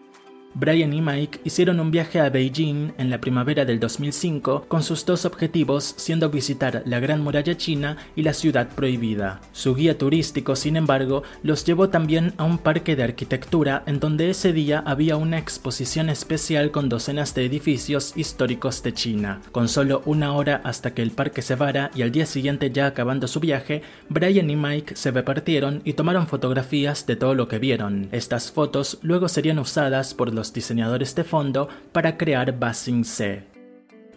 Brian 0.55 0.93
y 0.93 1.01
Mike 1.01 1.39
hicieron 1.43 1.79
un 1.79 1.89
viaje 1.89 2.19
a 2.19 2.29
Beijing 2.29 2.91
en 2.99 3.09
la 3.09 3.19
primavera 3.19 3.65
del 3.65 3.79
2005 3.79 4.65
con 4.67 4.83
sus 4.83 5.03
dos 5.03 5.25
objetivos 5.25 5.95
siendo 5.97 6.29
visitar 6.29 6.83
la 6.85 6.99
Gran 6.99 7.21
Muralla 7.21 7.57
China 7.57 7.97
y 8.15 8.21
la 8.21 8.33
Ciudad 8.33 8.69
Prohibida. 8.69 9.41
Su 9.51 9.73
guía 9.73 9.97
turístico, 9.97 10.55
sin 10.55 10.75
embargo, 10.75 11.23
los 11.41 11.65
llevó 11.65 11.89
también 11.89 12.33
a 12.37 12.43
un 12.43 12.59
parque 12.59 12.95
de 12.95 13.03
arquitectura 13.03 13.81
en 13.87 13.99
donde 13.99 14.29
ese 14.29 14.53
día 14.53 14.83
había 14.85 15.17
una 15.17 15.39
exposición 15.39 16.09
especial 16.09 16.69
con 16.69 16.87
docenas 16.87 17.33
de 17.33 17.45
edificios 17.45 18.13
históricos 18.15 18.83
de 18.83 18.93
China. 18.93 19.41
Con 19.51 19.67
solo 19.67 20.03
una 20.05 20.33
hora 20.33 20.61
hasta 20.63 20.93
que 20.93 21.01
el 21.01 21.11
parque 21.11 21.41
se 21.41 21.55
vara 21.55 21.89
y 21.95 22.03
al 22.03 22.11
día 22.11 22.27
siguiente 22.27 22.69
ya 22.71 22.85
acabando 22.85 23.27
su 23.27 23.39
viaje, 23.39 23.81
Brian 24.09 24.51
y 24.51 24.55
Mike 24.55 24.95
se 24.95 25.09
repartieron 25.09 25.81
y 25.83 25.93
tomaron 25.93 26.27
fotografías 26.27 27.07
de 27.07 27.15
todo 27.15 27.33
lo 27.33 27.47
que 27.47 27.57
vieron. 27.57 28.07
Estas 28.11 28.51
fotos 28.51 28.99
luego 29.01 29.27
serían 29.27 29.57
usadas 29.57 30.13
por 30.13 30.31
los 30.31 30.42
diseñadores 30.51 31.15
de 31.15 31.23
fondo 31.23 31.69
para 31.91 32.17
crear 32.17 32.51
Basing 32.57 33.05
C. 33.05 33.52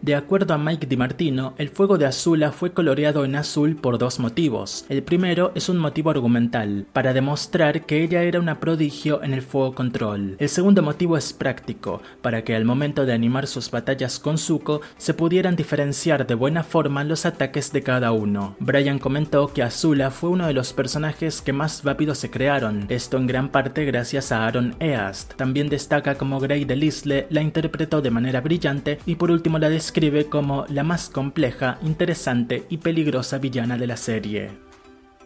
De 0.03 0.15
acuerdo 0.15 0.55
a 0.55 0.59
Mike 0.59 0.87
DiMartino, 0.87 1.55
el 1.59 1.71
fuego 1.71 1.99
de 1.99 2.07
Azula 2.07 2.53
fue 2.53 2.73
coloreado 2.73 3.25
en 3.25 3.35
azul 3.35 3.76
por 3.76 3.99
dos 3.99 4.19
motivos. 4.19 4.85
El 4.88 5.03
primero 5.03 5.53
es 5.55 5.69
un 5.69 5.79
motivo 5.79 6.11
argumental, 6.11 6.87
para 6.93 7.12
demostrar 7.12 7.87
que 7.87 8.03
ella 8.03 8.23
era 8.23 8.38
una 8.38 8.61
prodigio 8.61 9.23
en 9.23 9.33
el 9.33 9.43
fuego 9.43 9.75
control. 9.75 10.37
El 10.38 10.49
segundo 10.49 10.83
motivo 10.83 11.17
es 11.17 11.33
práctico, 11.33 12.03
para 12.23 12.45
que 12.45 12.55
al 12.55 12.65
momento 12.65 13.07
de 13.07 13.12
animar 13.12 13.47
sus 13.47 13.71
batallas 13.71 14.19
con 14.19 14.38
Zuko 14.38 14.81
se 14.97 15.15
pudieran 15.15 15.57
diferenciar 15.57 16.26
de 16.26 16.35
buena 16.35 16.62
forma 16.62 17.03
los 17.05 17.26
ataques 17.26 17.73
de 17.73 17.83
cada 17.83 18.12
uno. 18.12 18.57
Brian 18.61 18.99
comentó 18.99 19.53
que 19.53 19.62
Azula 19.62 20.11
fue 20.11 20.31
uno 20.31 20.47
de 20.47 20.55
los 20.55 20.73
personajes 20.73 21.43
que 21.43 21.53
más 21.53 21.85
rápido 21.85 22.15
se 22.15 22.31
crearon, 22.31 22.87
esto 22.88 23.17
en 23.17 23.26
gran 23.26 23.49
parte 23.49 23.85
gracias 23.85 24.31
a 24.31 24.47
Aaron 24.47 24.76
East. 24.79 25.35
También 25.35 25.69
destaca 25.69 26.17
como 26.17 26.41
Grey 26.41 26.65
Delisle 26.65 27.26
la 27.31 27.43
interpretó 27.43 28.03
de 28.03 28.11
manera 28.11 28.41
brillante 28.41 28.99
y 29.07 29.17
por 29.17 29.31
último 29.31 29.59
la 29.59 29.69
describe 29.87 30.26
como 30.26 30.66
la 30.69 30.83
más 30.83 31.09
compleja, 31.09 31.78
interesante 31.81 32.66
y 32.69 32.78
peligrosa 32.78 33.38
villana 33.38 33.78
de 33.78 33.87
la 33.87 33.97
serie. 33.97 34.50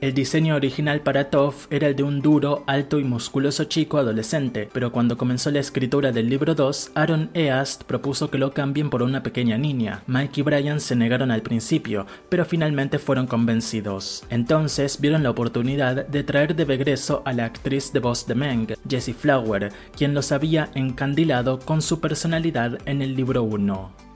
El 0.02 0.12
diseño 0.12 0.54
original 0.54 1.00
para 1.00 1.30
Toph 1.30 1.66
era 1.70 1.88
el 1.88 1.96
de 1.96 2.02
un 2.02 2.20
duro, 2.20 2.62
alto 2.66 2.98
y 2.98 3.04
musculoso 3.04 3.64
chico 3.64 3.96
adolescente, 3.96 4.68
pero 4.70 4.92
cuando 4.92 5.16
comenzó 5.16 5.50
la 5.50 5.60
escritura 5.60 6.12
del 6.12 6.28
libro 6.28 6.54
2, 6.54 6.92
Aaron 6.94 7.30
East 7.32 7.84
propuso 7.84 8.30
que 8.30 8.36
lo 8.36 8.52
cambien 8.52 8.90
por 8.90 9.02
una 9.02 9.22
pequeña 9.22 9.56
niña. 9.56 10.02
Mike 10.06 10.40
y 10.40 10.42
Brian 10.42 10.78
se 10.80 10.94
negaron 10.94 11.30
al 11.30 11.40
principio, 11.40 12.06
pero 12.28 12.44
finalmente 12.44 12.98
fueron 12.98 13.26
convencidos. 13.26 14.24
Entonces 14.28 15.00
vieron 15.00 15.22
la 15.22 15.30
oportunidad 15.30 16.06
de 16.06 16.22
traer 16.22 16.54
de 16.54 16.66
regreso 16.66 17.22
a 17.24 17.32
la 17.32 17.46
actriz 17.46 17.94
de 17.94 18.00
voz 18.00 18.26
de 18.26 18.34
Meng, 18.34 18.66
Jessie 18.86 19.14
Flower, 19.14 19.72
quien 19.96 20.12
los 20.12 20.32
había 20.32 20.70
encandilado 20.74 21.58
con 21.60 21.80
su 21.80 22.00
personalidad 22.00 22.78
en 22.84 23.00
el 23.00 23.14
libro 23.14 23.42
1. 23.42 24.09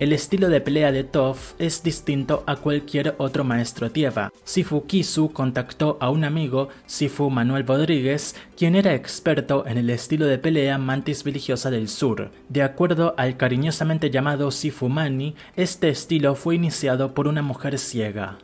El 0.00 0.12
estilo 0.12 0.48
de 0.48 0.60
pelea 0.60 0.90
de 0.90 1.04
Toph 1.04 1.52
es 1.60 1.84
distinto 1.84 2.42
a 2.48 2.56
cualquier 2.56 3.14
otro 3.18 3.44
maestro 3.44 3.92
tierra. 3.92 4.32
Sifu 4.42 4.86
Kisu 4.86 5.32
contactó 5.32 5.98
a 6.00 6.10
un 6.10 6.24
amigo, 6.24 6.68
Sifu 6.84 7.30
Manuel 7.30 7.64
Rodríguez, 7.64 8.34
quien 8.56 8.74
era 8.74 8.92
experto 8.92 9.64
en 9.68 9.78
el 9.78 9.90
estilo 9.90 10.26
de 10.26 10.38
pelea 10.38 10.78
mantis 10.78 11.24
religiosa 11.24 11.70
del 11.70 11.88
sur. 11.88 12.32
De 12.48 12.64
acuerdo 12.64 13.14
al 13.16 13.36
cariñosamente 13.36 14.10
llamado 14.10 14.50
Sifu 14.50 14.88
Mani, 14.88 15.36
este 15.54 15.90
estilo 15.90 16.34
fue 16.34 16.56
iniciado 16.56 17.14
por 17.14 17.28
una 17.28 17.42
mujer 17.42 17.78
ciega. 17.78 18.38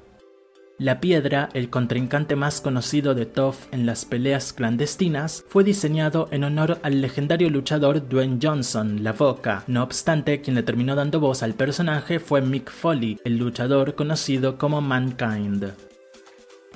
La 0.80 0.98
piedra, 0.98 1.50
el 1.52 1.68
contrincante 1.68 2.36
más 2.36 2.62
conocido 2.62 3.14
de 3.14 3.26
Toph 3.26 3.66
en 3.70 3.84
las 3.84 4.06
peleas 4.06 4.54
clandestinas, 4.54 5.44
fue 5.46 5.62
diseñado 5.62 6.26
en 6.30 6.42
honor 6.42 6.78
al 6.82 7.02
legendario 7.02 7.50
luchador 7.50 8.08
Dwayne 8.08 8.38
Johnson, 8.42 9.04
La 9.04 9.12
Boca. 9.12 9.62
No 9.66 9.82
obstante, 9.82 10.40
quien 10.40 10.56
le 10.56 10.62
terminó 10.62 10.96
dando 10.96 11.20
voz 11.20 11.42
al 11.42 11.52
personaje 11.52 12.18
fue 12.18 12.40
Mick 12.40 12.70
Foley, 12.70 13.18
el 13.24 13.36
luchador 13.36 13.94
conocido 13.94 14.56
como 14.56 14.80
Mankind. 14.80 15.89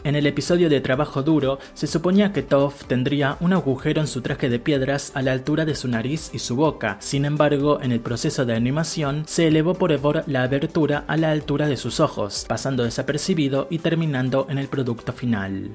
En 0.04 0.16
el 0.16 0.26
episodio 0.26 0.68
de 0.68 0.82
Trabajo 0.82 1.22
Duro, 1.22 1.58
se 1.72 1.86
suponía 1.86 2.30
que 2.34 2.42
Toph 2.42 2.84
tendría 2.84 3.38
un 3.40 3.54
agujero 3.54 4.02
en 4.02 4.06
su 4.06 4.20
traje 4.20 4.50
de 4.50 4.58
piedras 4.58 5.10
a 5.14 5.22
la 5.22 5.32
altura 5.32 5.64
de 5.64 5.74
su 5.74 5.88
nariz 5.88 6.30
y 6.34 6.40
su 6.40 6.56
boca. 6.56 6.98
Sin 7.00 7.24
embargo, 7.24 7.80
en 7.80 7.90
el 7.90 8.00
proceso 8.00 8.44
de 8.44 8.54
animación, 8.54 9.24
se 9.26 9.46
elevó 9.46 9.72
por 9.72 9.92
error 9.92 10.22
la 10.26 10.42
abertura 10.42 11.04
a 11.08 11.16
la 11.16 11.30
altura 11.30 11.68
de 11.68 11.78
sus 11.78 12.00
ojos, 12.00 12.44
pasando 12.46 12.84
desapercibido 12.84 13.66
y 13.70 13.78
terminando 13.78 14.46
en 14.50 14.58
el 14.58 14.68
producto 14.68 15.14
final. 15.14 15.70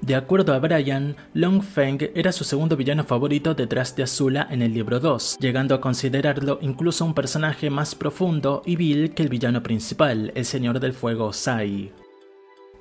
De 0.00 0.16
acuerdo 0.16 0.52
a 0.52 0.58
Brian, 0.58 1.14
Long 1.32 1.62
Feng 1.62 1.98
era 2.16 2.32
su 2.32 2.42
segundo 2.42 2.76
villano 2.76 3.04
favorito 3.04 3.54
detrás 3.54 3.94
de 3.94 4.02
Azula 4.02 4.48
en 4.50 4.60
el 4.60 4.74
libro 4.74 4.98
2, 4.98 5.38
llegando 5.38 5.76
a 5.76 5.80
considerarlo 5.80 6.58
incluso 6.62 7.04
un 7.04 7.14
personaje 7.14 7.70
más 7.70 7.94
profundo 7.94 8.62
y 8.66 8.74
vil 8.74 9.14
que 9.14 9.22
el 9.22 9.28
villano 9.28 9.62
principal, 9.62 10.32
el 10.34 10.44
Señor 10.44 10.80
del 10.80 10.94
Fuego 10.94 11.32
Sai. 11.32 11.92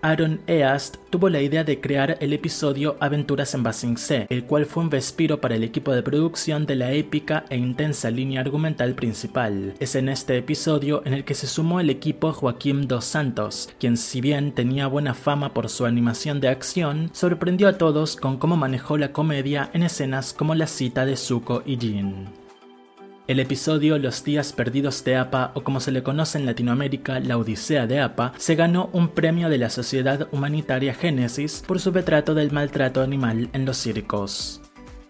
Aaron 0.05 0.39
East 0.45 0.97
tuvo 1.09 1.29
la 1.29 1.41
idea 1.41 1.63
de 1.63 1.81
crear 1.81 2.17
el 2.19 2.31
episodio 2.31 2.95
Aventuras 2.99 3.55
en 3.55 3.63
Basing 3.63 3.97
C, 3.97 4.27
el 4.29 4.43
cual 4.43 4.67
fue 4.67 4.83
un 4.83 4.91
respiro 4.91 5.41
para 5.41 5.55
el 5.55 5.63
equipo 5.63 5.93
de 5.93 6.03
producción 6.03 6.67
de 6.67 6.75
la 6.75 6.91
épica 6.91 7.45
e 7.49 7.57
intensa 7.57 8.11
línea 8.11 8.39
argumental 8.39 8.93
principal. 8.93 9.73
Es 9.79 9.95
en 9.95 10.09
este 10.09 10.37
episodio 10.37 11.01
en 11.05 11.15
el 11.15 11.25
que 11.25 11.33
se 11.33 11.47
sumó 11.47 11.79
el 11.79 11.89
equipo 11.89 12.33
Joaquim 12.33 12.83
Dos 12.83 13.05
Santos, 13.05 13.73
quien 13.79 13.97
si 13.97 14.21
bien 14.21 14.51
tenía 14.51 14.85
buena 14.85 15.15
fama 15.15 15.55
por 15.55 15.69
su 15.69 15.87
animación 15.87 16.39
de 16.39 16.49
acción, 16.49 17.09
sorprendió 17.11 17.67
a 17.67 17.79
todos 17.79 18.15
con 18.15 18.37
cómo 18.37 18.57
manejó 18.57 18.99
la 18.99 19.11
comedia 19.11 19.71
en 19.73 19.81
escenas 19.81 20.33
como 20.33 20.53
la 20.53 20.67
cita 20.67 21.07
de 21.07 21.17
Zuko 21.17 21.63
y 21.65 21.77
Jin. 21.77 22.44
El 23.27 23.39
episodio 23.39 23.97
Los 23.97 24.23
días 24.23 24.53
perdidos 24.53 25.03
de 25.03 25.15
APA, 25.15 25.51
o 25.55 25.63
como 25.63 25.79
se 25.79 25.91
le 25.91 26.03
conoce 26.03 26.37
en 26.37 26.45
Latinoamérica, 26.45 27.19
La 27.19 27.39
Odisea 27.39 27.87
de 27.87 27.99
APA, 27.99 28.33
se 28.37 28.53
ganó 28.53 28.91
un 28.93 29.09
premio 29.09 29.49
de 29.49 29.57
la 29.57 29.71
Sociedad 29.71 30.27
Humanitaria 30.31 30.93
Génesis 30.93 31.63
por 31.65 31.79
su 31.79 31.89
retrato 31.89 32.35
del 32.35 32.51
maltrato 32.51 33.01
animal 33.01 33.49
en 33.53 33.65
los 33.65 33.77
circos. 33.77 34.61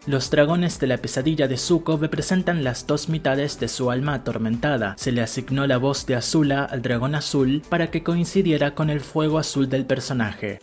Los 0.08 0.30
dragones 0.30 0.80
de 0.80 0.88
la 0.88 0.98
pesadilla 0.98 1.50
de 1.50 1.58
Zuko 1.58 1.98
representan 1.98 2.64
las 2.64 2.88
dos 2.88 3.10
mitades 3.10 3.60
de 3.60 3.68
su 3.68 3.92
alma 3.92 4.14
atormentada. 4.14 4.96
Se 4.98 5.12
le 5.12 5.22
asignó 5.22 5.68
la 5.68 5.78
voz 5.78 6.06
de 6.06 6.16
Azula 6.16 6.64
al 6.64 6.82
dragón 6.82 7.16
azul 7.16 7.64
para 7.68 7.92
que 7.92 8.04
coincidiera 8.04 8.76
con 8.76 8.90
el 8.90 9.02
fuego 9.02 9.40
azul 9.40 9.68
del 9.68 9.86
personaje. 9.86 10.60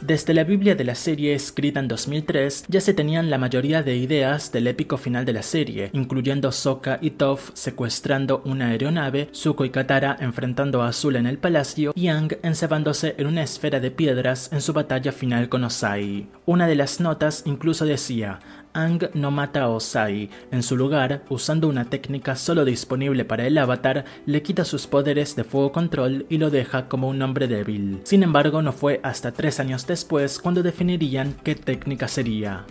Desde 0.00 0.32
la 0.32 0.44
Biblia 0.44 0.76
de 0.76 0.84
la 0.84 0.94
serie 0.94 1.34
escrita 1.34 1.80
en 1.80 1.88
2003 1.88 2.66
ya 2.68 2.80
se 2.80 2.94
tenían 2.94 3.30
la 3.30 3.38
mayoría 3.38 3.82
de 3.82 3.96
ideas 3.96 4.52
del 4.52 4.68
épico 4.68 4.96
final 4.96 5.24
de 5.24 5.32
la 5.32 5.42
serie, 5.42 5.90
incluyendo 5.92 6.52
Sokka 6.52 7.00
y 7.02 7.10
Toph 7.10 7.50
secuestrando 7.54 8.40
una 8.44 8.68
aeronave, 8.68 9.28
Zuko 9.34 9.64
y 9.64 9.70
Katara 9.70 10.16
enfrentando 10.20 10.82
a 10.82 10.88
Azula 10.88 11.18
en 11.18 11.26
el 11.26 11.38
palacio 11.38 11.92
y 11.96 12.06
Aang 12.06 12.38
encebándose 12.44 13.16
en 13.18 13.26
una 13.26 13.42
esfera 13.42 13.80
de 13.80 13.90
piedras 13.90 14.52
en 14.52 14.60
su 14.60 14.72
batalla 14.72 15.10
final 15.10 15.48
con 15.48 15.64
Osai. 15.64 16.28
Una 16.46 16.68
de 16.68 16.76
las 16.76 17.00
notas 17.00 17.42
incluso 17.44 17.84
decía, 17.84 18.38
Ang 18.74 19.08
no 19.14 19.30
mata 19.30 19.62
a 19.62 19.68
Osai. 19.68 20.30
En 20.50 20.62
su 20.62 20.76
lugar, 20.76 21.22
usando 21.28 21.68
una 21.68 21.84
técnica 21.84 22.36
solo 22.36 22.64
disponible 22.64 23.24
para 23.24 23.46
el 23.46 23.58
avatar, 23.58 24.04
le 24.26 24.42
quita 24.42 24.64
sus 24.64 24.86
poderes 24.86 25.36
de 25.36 25.44
fuego 25.44 25.72
control 25.72 26.26
y 26.28 26.38
lo 26.38 26.50
deja 26.50 26.88
como 26.88 27.08
un 27.08 27.20
hombre 27.22 27.48
débil. 27.48 28.00
Sin 28.04 28.22
embargo, 28.22 28.62
no 28.62 28.72
fue 28.72 29.00
hasta 29.02 29.32
tres 29.32 29.60
años 29.60 29.86
después 29.86 30.38
cuando 30.38 30.62
definirían 30.62 31.34
qué 31.42 31.54
técnica 31.54 32.08
sería. 32.08 32.64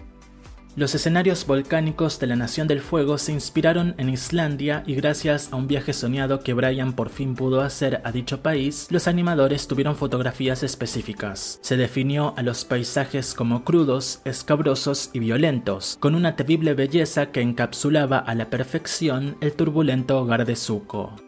Los 0.78 0.94
escenarios 0.94 1.48
volcánicos 1.48 2.20
de 2.20 2.28
la 2.28 2.36
Nación 2.36 2.68
del 2.68 2.82
Fuego 2.82 3.18
se 3.18 3.32
inspiraron 3.32 3.96
en 3.98 4.10
Islandia 4.10 4.84
y 4.86 4.94
gracias 4.94 5.52
a 5.52 5.56
un 5.56 5.68
viaje 5.68 5.92
soñado 5.92 6.42
que 6.42 6.54
Brian 6.54 6.94
por 6.94 7.10
fin 7.10 7.34
pudo 7.34 7.62
hacer 7.62 8.00
a 8.04 8.12
dicho 8.12 8.44
país, 8.44 8.86
los 8.92 9.08
animadores 9.08 9.68
tuvieron 9.68 9.96
fotografías 9.96 10.62
específicas. 10.62 11.58
Se 11.64 11.78
definió 11.78 12.36
a 12.38 12.44
los 12.44 12.64
paisajes 12.64 13.34
como 13.34 13.64
crudos, 13.64 14.22
escabrosos 14.24 15.10
y 15.14 15.18
violentos, 15.18 15.98
con 16.00 16.14
una 16.14 16.36
terrible 16.36 16.76
belleza 16.76 17.32
que 17.32 17.42
encapsulaba 17.42 18.20
a 18.20 18.36
la 18.36 18.52
perfección 18.52 19.36
el 19.42 19.54
turbulento 19.54 20.20
hogar 20.20 20.46
de 20.46 20.56
Zuko. 20.56 21.27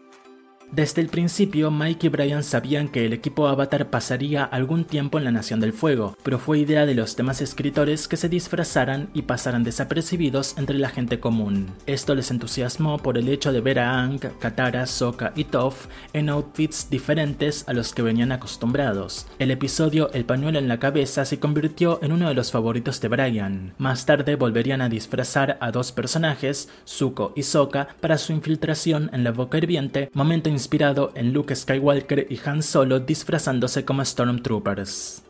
Desde 0.71 1.01
el 1.01 1.07
principio, 1.07 1.71
Mike 1.71 2.05
y 2.05 2.09
Brian 2.09 2.43
sabían 2.43 2.89
que 2.89 3.03
el 3.03 3.13
equipo 3.13 3.47
Avatar 3.47 3.89
pasaría 3.89 4.43
algún 4.43 4.85
tiempo 4.85 5.17
en 5.17 5.23
la 5.23 5.31
Nación 5.31 5.59
del 5.59 5.73
Fuego, 5.73 6.15
pero 6.21 6.37
fue 6.37 6.59
idea 6.59 6.85
de 6.85 6.93
los 6.93 7.15
demás 7.15 7.41
escritores 7.41 8.07
que 8.07 8.17
se 8.17 8.29
disfrazaran 8.29 9.09
y 9.15 9.23
pasaran 9.23 9.63
desapercibidos 9.63 10.55
entre 10.59 10.77
la 10.77 10.89
gente 10.89 11.19
común. 11.19 11.71
Esto 11.87 12.13
les 12.13 12.29
entusiasmó 12.29 12.99
por 12.99 13.17
el 13.17 13.29
hecho 13.29 13.51
de 13.51 13.61
ver 13.61 13.79
a 13.79 13.99
Aang, 13.99 14.19
Katara, 14.39 14.85
Sokka 14.85 15.33
y 15.35 15.45
Toph 15.45 15.87
en 16.13 16.29
outfits 16.29 16.87
diferentes 16.91 17.67
a 17.67 17.73
los 17.73 17.91
que 17.91 18.03
venían 18.03 18.31
acostumbrados. 18.31 19.25
El 19.39 19.49
episodio 19.49 20.11
El 20.13 20.25
pañuelo 20.25 20.59
en 20.59 20.67
la 20.67 20.79
cabeza 20.79 21.25
se 21.25 21.39
convirtió 21.39 21.99
en 22.03 22.11
uno 22.11 22.27
de 22.27 22.35
los 22.35 22.51
favoritos 22.51 23.01
de 23.01 23.07
Brian. 23.07 23.73
Más 23.79 24.05
tarde 24.05 24.35
volverían 24.35 24.81
a 24.81 24.89
disfrazar 24.89 25.57
a 25.61 25.71
dos 25.71 25.91
personajes, 25.91 26.69
Zuko 26.87 27.33
y 27.35 27.41
Sokka, 27.41 27.87
para 27.99 28.19
su 28.19 28.33
infiltración 28.33 29.09
en 29.13 29.23
la 29.23 29.31
boca 29.31 29.57
hirviente, 29.57 30.11
momento 30.13 30.58
inspirado 30.59 31.13
en 31.15 31.31
Luke 31.31 31.55
Skywalker 31.55 32.27
y 32.29 32.37
Han 32.43 32.61
Solo 32.61 32.99
disfrazándose 32.99 33.85
como 33.85 34.03
Stormtroopers. 34.03 35.23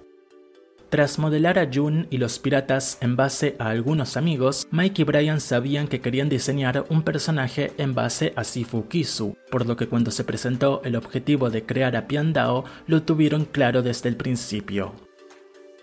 Tras 0.89 1.19
modelar 1.19 1.59
a 1.59 1.69
Jun 1.71 2.07
y 2.09 2.17
los 2.17 2.39
piratas 2.39 2.97
en 3.01 3.15
base 3.15 3.55
a 3.59 3.69
algunos 3.69 4.17
amigos, 4.17 4.67
Mike 4.71 5.03
y 5.03 5.05
Brian 5.05 5.39
sabían 5.39 5.87
que 5.87 6.01
querían 6.01 6.29
diseñar 6.29 6.83
un 6.89 7.03
personaje 7.03 7.71
en 7.77 7.93
base 7.93 8.33
a 8.35 8.43
Sifu 8.43 8.87
Kisu, 8.87 9.37
por 9.51 9.67
lo 9.67 9.77
que 9.77 9.87
cuando 9.87 10.09
se 10.09 10.23
presentó 10.23 10.81
el 10.83 10.95
objetivo 10.95 11.51
de 11.51 11.63
crear 11.63 11.95
a 11.95 12.07
Piandao 12.07 12.65
lo 12.87 13.03
tuvieron 13.03 13.45
claro 13.45 13.83
desde 13.83 14.09
el 14.09 14.15
principio. 14.15 15.08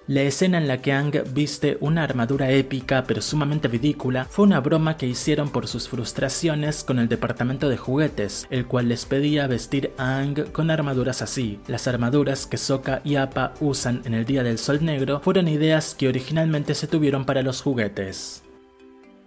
La 0.08 0.22
escena 0.22 0.58
en 0.58 0.68
la 0.68 0.80
que 0.80 0.92
Ang 0.92 1.12
viste 1.32 1.78
una 1.80 2.04
armadura 2.04 2.52
épica 2.52 3.02
pero 3.08 3.20
sumamente 3.20 3.66
ridícula 3.66 4.24
fue 4.24 4.44
una 4.44 4.60
broma 4.60 4.96
que 4.96 5.08
hicieron 5.08 5.50
por 5.50 5.66
sus 5.66 5.88
frustraciones 5.88 6.84
con 6.84 7.00
el 7.00 7.08
departamento 7.08 7.68
de 7.68 7.76
juguetes, 7.76 8.46
el 8.50 8.66
cual 8.66 8.88
les 8.88 9.04
pedía 9.04 9.48
vestir 9.48 9.90
a 9.98 10.18
Ang 10.18 10.52
con 10.52 10.70
armaduras 10.70 11.22
así. 11.22 11.58
Las 11.66 11.88
armaduras 11.88 12.46
que 12.46 12.56
Sokka 12.56 13.00
y 13.02 13.16
Appa 13.16 13.54
usan 13.58 14.02
en 14.04 14.14
el 14.14 14.24
Día 14.24 14.44
del 14.44 14.58
Sol 14.58 14.84
Negro 14.84 15.20
fueron 15.24 15.48
ideas 15.48 15.96
que 15.96 16.06
originalmente 16.06 16.76
se 16.76 16.86
tuvieron 16.86 17.24
para 17.24 17.42
los 17.42 17.60
juguetes. 17.60 18.45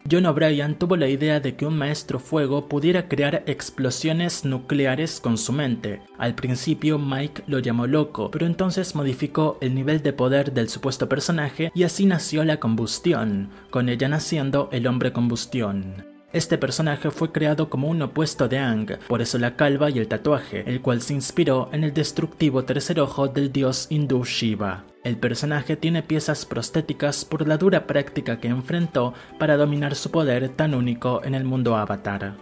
John 0.09 0.25
O'Brien 0.25 0.75
tuvo 0.75 0.95
la 0.95 1.07
idea 1.07 1.39
de 1.39 1.55
que 1.55 1.65
un 1.65 1.77
maestro 1.77 2.19
fuego 2.19 2.67
pudiera 2.67 3.07
crear 3.07 3.43
explosiones 3.45 4.45
nucleares 4.45 5.19
con 5.19 5.37
su 5.37 5.53
mente. 5.53 6.01
Al 6.17 6.35
principio 6.35 6.97
Mike 6.97 7.43
lo 7.47 7.59
llamó 7.59 7.87
loco, 7.87 8.31
pero 8.31 8.45
entonces 8.45 8.95
modificó 8.95 9.57
el 9.61 9.75
nivel 9.75 10.01
de 10.01 10.13
poder 10.13 10.53
del 10.53 10.69
supuesto 10.69 11.07
personaje 11.09 11.71
y 11.75 11.83
así 11.83 12.05
nació 12.05 12.43
la 12.43 12.59
combustión, 12.59 13.49
con 13.69 13.89
ella 13.89 14.07
naciendo 14.09 14.69
el 14.71 14.87
hombre 14.87 15.13
combustión. 15.13 16.05
Este 16.31 16.59
personaje 16.59 17.09
fue 17.09 17.31
creado 17.31 17.71
como 17.71 17.87
un 17.87 18.03
opuesto 18.03 18.47
de 18.47 18.59
Ang, 18.59 18.99
por 19.07 19.21
eso 19.21 19.39
la 19.39 19.55
calva 19.55 19.89
y 19.89 19.97
el 19.97 20.07
tatuaje, 20.07 20.63
el 20.67 20.79
cual 20.81 21.01
se 21.01 21.15
inspiró 21.15 21.69
en 21.71 21.83
el 21.83 21.93
destructivo 21.93 22.65
tercer 22.65 22.99
ojo 22.99 23.27
del 23.27 23.51
dios 23.51 23.87
hindú 23.89 24.23
Shiva. 24.23 24.85
El 25.03 25.17
personaje 25.17 25.77
tiene 25.77 26.03
piezas 26.03 26.45
prostéticas 26.45 27.23
por 27.23 27.47
la 27.47 27.57
dura 27.57 27.87
práctica 27.87 28.39
que 28.39 28.49
enfrentó 28.49 29.13
para 29.39 29.55
dominar 29.55 29.95
su 29.95 30.11
poder 30.11 30.49
tan 30.49 30.73
único 30.73 31.21
en 31.23 31.35
el 31.35 31.45
mundo 31.45 31.77
avatar. 31.77 32.35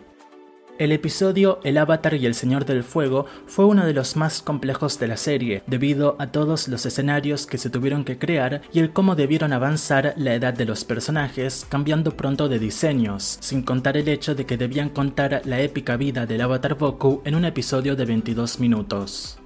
El 0.80 0.92
episodio 0.92 1.60
El 1.64 1.80
Avatar 1.80 2.14
y 2.14 2.28
el 2.28 2.36
Señor 2.36 2.66
del 2.66 2.84
Fuego 2.84 3.26
fue 3.48 3.66
uno 3.66 3.84
de 3.84 3.94
los 3.94 4.16
más 4.16 4.44
complejos 4.44 5.00
de 5.00 5.08
la 5.08 5.18
serie, 5.18 5.64
debido 5.66 6.16
a 6.20 6.28
todos 6.28 6.68
los 6.68 6.86
escenarios 6.86 7.48
que 7.48 7.58
se 7.58 7.72
tuvieron 7.72 8.04
que 8.04 8.20
crear 8.20 8.62
y 8.72 8.80
el 8.80 8.92
cómo 8.94 9.16
debieron 9.16 9.54
avanzar 9.54 10.14
la 10.18 10.36
edad 10.36 10.54
de 10.54 10.66
los 10.66 10.84
personajes, 10.84 11.66
cambiando 11.68 12.16
pronto 12.16 12.48
de 12.48 12.60
diseños, 12.60 13.38
sin 13.42 13.64
contar 13.64 13.98
el 13.98 14.08
hecho 14.08 14.36
de 14.36 14.46
que 14.46 14.58
debían 14.58 14.90
contar 14.90 15.42
la 15.46 15.62
épica 15.62 15.98
vida 15.98 16.28
del 16.28 16.42
Avatar 16.42 16.76
Boku 16.76 17.22
en 17.26 17.34
un 17.34 17.46
episodio 17.46 17.96
de 17.96 18.06
22 18.06 18.60
minutos. 18.60 19.40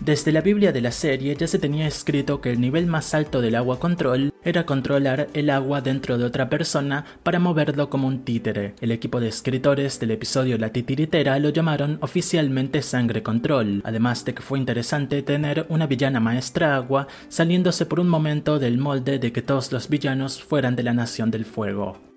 Desde 0.00 0.32
la 0.32 0.40
Biblia 0.40 0.72
de 0.72 0.80
la 0.80 0.92
serie 0.92 1.36
ya 1.36 1.46
se 1.46 1.58
tenía 1.58 1.86
escrito 1.86 2.40
que 2.40 2.50
el 2.50 2.58
nivel 2.58 2.86
más 2.86 3.12
alto 3.12 3.42
del 3.42 3.54
agua 3.54 3.78
control 3.78 4.32
era 4.42 4.64
controlar 4.64 5.28
el 5.34 5.50
agua 5.50 5.82
dentro 5.82 6.16
de 6.16 6.24
otra 6.24 6.48
persona 6.48 7.04
para 7.22 7.38
moverlo 7.38 7.90
como 7.90 8.08
un 8.08 8.24
títere. 8.24 8.74
El 8.80 8.92
equipo 8.92 9.20
de 9.20 9.28
escritores 9.28 10.00
del 10.00 10.12
episodio 10.12 10.56
La 10.56 10.72
Titiritera 10.72 11.38
lo 11.38 11.50
llamaron 11.50 11.98
oficialmente 12.00 12.80
Sangre 12.80 13.22
Control, 13.22 13.82
además 13.84 14.24
de 14.24 14.32
que 14.32 14.42
fue 14.42 14.58
interesante 14.58 15.20
tener 15.20 15.66
una 15.68 15.86
villana 15.86 16.18
maestra 16.18 16.76
agua 16.76 17.06
saliéndose 17.28 17.84
por 17.84 18.00
un 18.00 18.08
momento 18.08 18.58
del 18.58 18.78
molde 18.78 19.18
de 19.18 19.32
que 19.32 19.42
todos 19.42 19.70
los 19.70 19.90
villanos 19.90 20.42
fueran 20.42 20.76
de 20.76 20.82
la 20.82 20.94
Nación 20.94 21.30
del 21.30 21.44
Fuego. 21.44 22.09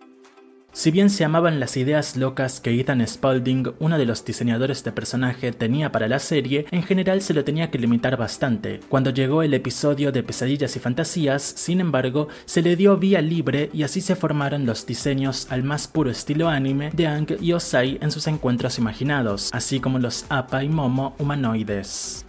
Si 0.75 0.89
bien 0.89 1.11
se 1.11 1.23
amaban 1.23 1.59
las 1.59 1.77
ideas 1.77 2.17
locas 2.17 2.59
que 2.59 2.71
Ethan 2.71 3.07
Spalding, 3.07 3.73
uno 3.77 3.99
de 3.99 4.07
los 4.07 4.25
diseñadores 4.25 4.83
de 4.83 4.91
personaje, 4.91 5.51
tenía 5.51 5.91
para 5.91 6.07
la 6.07 6.17
serie, 6.17 6.65
en 6.71 6.81
general 6.81 7.21
se 7.21 7.35
lo 7.35 7.43
tenía 7.43 7.69
que 7.69 7.77
limitar 7.77 8.17
bastante. 8.17 8.79
Cuando 8.89 9.11
llegó 9.11 9.43
el 9.43 9.53
episodio 9.53 10.11
de 10.11 10.23
Pesadillas 10.23 10.75
y 10.75 10.79
Fantasías, 10.79 11.43
sin 11.43 11.79
embargo, 11.79 12.27
se 12.45 12.63
le 12.63 12.75
dio 12.75 12.97
vía 12.97 13.21
libre 13.21 13.69
y 13.71 13.83
así 13.83 14.01
se 14.01 14.15
formaron 14.15 14.65
los 14.65 14.87
diseños 14.87 15.45
al 15.51 15.61
más 15.61 15.87
puro 15.87 16.09
estilo 16.09 16.49
anime 16.49 16.89
de 16.91 17.05
Ang 17.05 17.37
y 17.39 17.53
Osai 17.53 17.99
en 18.01 18.09
sus 18.09 18.25
encuentros 18.25 18.79
imaginados, 18.79 19.51
así 19.53 19.79
como 19.79 19.99
los 19.99 20.25
Appa 20.29 20.63
y 20.63 20.69
Momo 20.69 21.15
humanoides. 21.19 22.25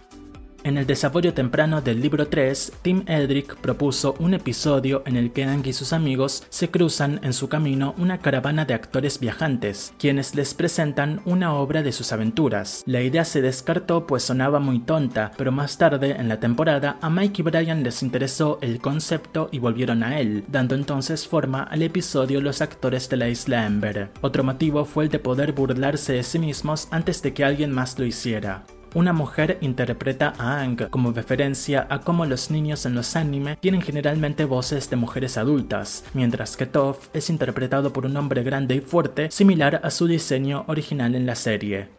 En 0.65 0.79
el 0.79 0.87
desarrollo 0.87 1.31
temprano 1.35 1.79
del 1.79 2.01
libro 2.01 2.27
3, 2.27 2.79
Tim 2.81 3.03
Edrick 3.05 3.55
propuso 3.57 4.15
un 4.17 4.33
episodio 4.33 5.03
en 5.05 5.15
el 5.15 5.31
que 5.31 5.43
Ang 5.43 5.63
y 5.67 5.73
sus 5.73 5.93
amigos 5.93 6.41
se 6.49 6.71
cruzan 6.71 7.19
en 7.21 7.33
su 7.33 7.47
camino 7.49 7.93
una 7.99 8.17
caravana 8.17 8.65
de 8.65 8.73
actores 8.73 9.19
viajantes, 9.19 9.93
quienes 9.99 10.33
les 10.33 10.55
presentan 10.55 11.21
una 11.25 11.53
obra 11.53 11.83
de 11.83 11.91
sus 11.91 12.11
aventuras. 12.11 12.81
La 12.87 13.03
idea 13.03 13.25
se 13.25 13.43
descartó 13.43 14.07
pues 14.07 14.23
sonaba 14.23 14.57
muy 14.57 14.79
tonta, 14.79 15.33
pero 15.37 15.51
más 15.51 15.77
tarde 15.77 16.15
en 16.17 16.29
la 16.29 16.39
temporada 16.39 16.97
a 16.99 17.11
Mike 17.11 17.43
y 17.43 17.45
Brian 17.45 17.83
les 17.83 18.01
interesó 18.01 18.57
el 18.63 18.79
concepto 18.79 19.49
y 19.51 19.59
volvieron 19.59 20.01
a 20.01 20.19
él, 20.19 20.45
dando 20.47 20.73
entonces 20.73 21.27
forma 21.27 21.61
al 21.61 21.83
episodio 21.83 22.41
Los 22.41 22.63
actores 22.63 23.07
de 23.07 23.17
la 23.17 23.29
isla 23.29 23.67
Ember. 23.67 24.09
Otro 24.21 24.43
motivo 24.43 24.83
fue 24.85 25.03
el 25.03 25.11
de 25.11 25.19
poder 25.19 25.51
burlarse 25.51 26.13
de 26.13 26.23
sí 26.23 26.39
mismos 26.39 26.87
antes 26.89 27.21
de 27.21 27.35
que 27.35 27.45
alguien 27.45 27.71
más 27.71 27.99
lo 27.99 28.05
hiciera 28.05 28.65
una 28.95 29.13
mujer 29.13 29.59
interpreta 29.61 30.33
a 30.39 30.61
Ang 30.61 30.89
como 30.89 31.11
referencia 31.11 31.85
a 31.89 31.99
cómo 31.99 32.25
los 32.25 32.49
niños 32.49 32.85
en 32.85 32.95
los 32.95 33.15
anime 33.15 33.57
tienen 33.57 33.81
generalmente 33.81 34.45
voces 34.45 34.89
de 34.89 34.95
mujeres 34.95 35.37
adultas, 35.37 36.05
mientras 36.13 36.57
que 36.57 36.65
Toph 36.65 37.09
es 37.13 37.29
interpretado 37.29 37.93
por 37.93 38.05
un 38.05 38.17
hombre 38.17 38.41
grande 38.41 38.75
y 38.75 38.81
fuerte, 38.81 39.29
similar 39.29 39.81
a 39.83 39.91
su 39.91 40.07
diseño 40.07 40.63
original 40.67 41.13
en 41.13 41.25
la 41.25 41.35
serie. 41.35 41.89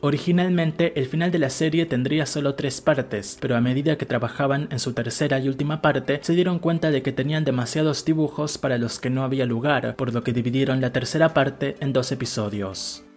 Originalmente, 0.00 0.98
el 0.98 1.06
final 1.06 1.32
de 1.32 1.40
la 1.40 1.50
serie 1.50 1.84
tendría 1.84 2.24
solo 2.24 2.54
tres 2.54 2.80
partes, 2.80 3.36
pero 3.40 3.56
a 3.56 3.60
medida 3.60 3.98
que 3.98 4.06
trabajaban 4.06 4.68
en 4.70 4.78
su 4.78 4.92
tercera 4.92 5.40
y 5.40 5.48
última 5.48 5.82
parte, 5.82 6.20
se 6.22 6.34
dieron 6.34 6.60
cuenta 6.60 6.92
de 6.92 7.02
que 7.02 7.12
tenían 7.12 7.44
demasiados 7.44 8.04
dibujos 8.04 8.58
para 8.58 8.78
los 8.78 9.00
que 9.00 9.10
no 9.10 9.24
había 9.24 9.44
lugar, 9.44 9.96
por 9.96 10.14
lo 10.14 10.22
que 10.22 10.32
dividieron 10.32 10.80
la 10.80 10.92
tercera 10.92 11.34
parte 11.34 11.74
en 11.80 11.92
dos 11.92 12.12
episodios. 12.12 13.07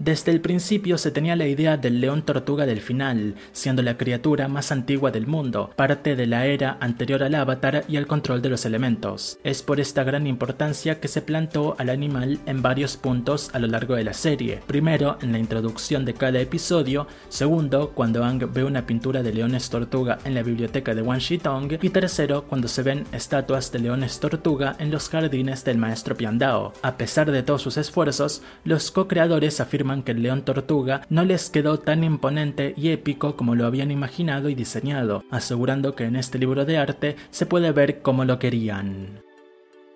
Desde 0.00 0.32
el 0.32 0.40
principio 0.40 0.98
se 0.98 1.12
tenía 1.12 1.36
la 1.36 1.46
idea 1.46 1.76
del 1.76 2.00
león 2.00 2.22
tortuga 2.22 2.66
del 2.66 2.80
final, 2.80 3.36
siendo 3.52 3.80
la 3.80 3.96
criatura 3.96 4.48
más 4.48 4.72
antigua 4.72 5.12
del 5.12 5.28
mundo, 5.28 5.70
parte 5.76 6.16
de 6.16 6.26
la 6.26 6.46
era 6.46 6.76
anterior 6.80 7.22
al 7.22 7.36
avatar 7.36 7.84
y 7.86 7.96
al 7.96 8.08
control 8.08 8.42
de 8.42 8.48
los 8.48 8.66
elementos. 8.66 9.38
Es 9.44 9.62
por 9.62 9.78
esta 9.78 10.02
gran 10.02 10.26
importancia 10.26 10.98
que 10.98 11.06
se 11.06 11.22
plantó 11.22 11.76
al 11.78 11.90
animal 11.90 12.40
en 12.46 12.60
varios 12.60 12.96
puntos 12.96 13.50
a 13.52 13.60
lo 13.60 13.68
largo 13.68 13.94
de 13.94 14.02
la 14.02 14.14
serie. 14.14 14.62
Primero, 14.66 15.16
en 15.22 15.30
la 15.30 15.38
introducción 15.38 16.04
de 16.04 16.14
cada 16.14 16.40
episodio, 16.40 17.06
segundo, 17.28 17.92
cuando 17.94 18.24
Ang 18.24 18.52
ve 18.52 18.64
una 18.64 18.86
pintura 18.86 19.22
de 19.22 19.32
leones 19.32 19.70
tortuga 19.70 20.18
en 20.24 20.34
la 20.34 20.42
biblioteca 20.42 20.92
de 20.92 21.02
Wan 21.02 21.20
Shitong, 21.20 21.78
y 21.80 21.90
tercero, 21.90 22.46
cuando 22.48 22.66
se 22.66 22.82
ven 22.82 23.04
estatuas 23.12 23.70
de 23.70 23.78
leones 23.78 24.18
tortuga 24.18 24.74
en 24.80 24.90
los 24.90 25.08
jardines 25.08 25.64
del 25.64 25.78
maestro 25.78 26.16
Piandao. 26.16 26.72
A 26.82 26.96
pesar 26.96 27.30
de 27.30 27.44
todos 27.44 27.62
sus 27.62 27.76
esfuerzos, 27.76 28.42
los 28.64 28.90
co-creadores 28.90 29.60
afirman 29.60 29.83
que 30.02 30.12
el 30.12 30.22
león 30.22 30.42
tortuga 30.42 31.02
no 31.10 31.24
les 31.24 31.50
quedó 31.50 31.78
tan 31.78 32.04
imponente 32.04 32.72
y 32.76 32.88
épico 32.88 33.36
como 33.36 33.54
lo 33.54 33.66
habían 33.66 33.90
imaginado 33.90 34.48
y 34.48 34.54
diseñado, 34.54 35.24
asegurando 35.30 35.94
que 35.94 36.04
en 36.04 36.16
este 36.16 36.38
libro 36.38 36.64
de 36.64 36.78
arte 36.78 37.16
se 37.30 37.44
puede 37.44 37.70
ver 37.70 38.00
como 38.00 38.24
lo 38.24 38.38
querían. 38.38 39.23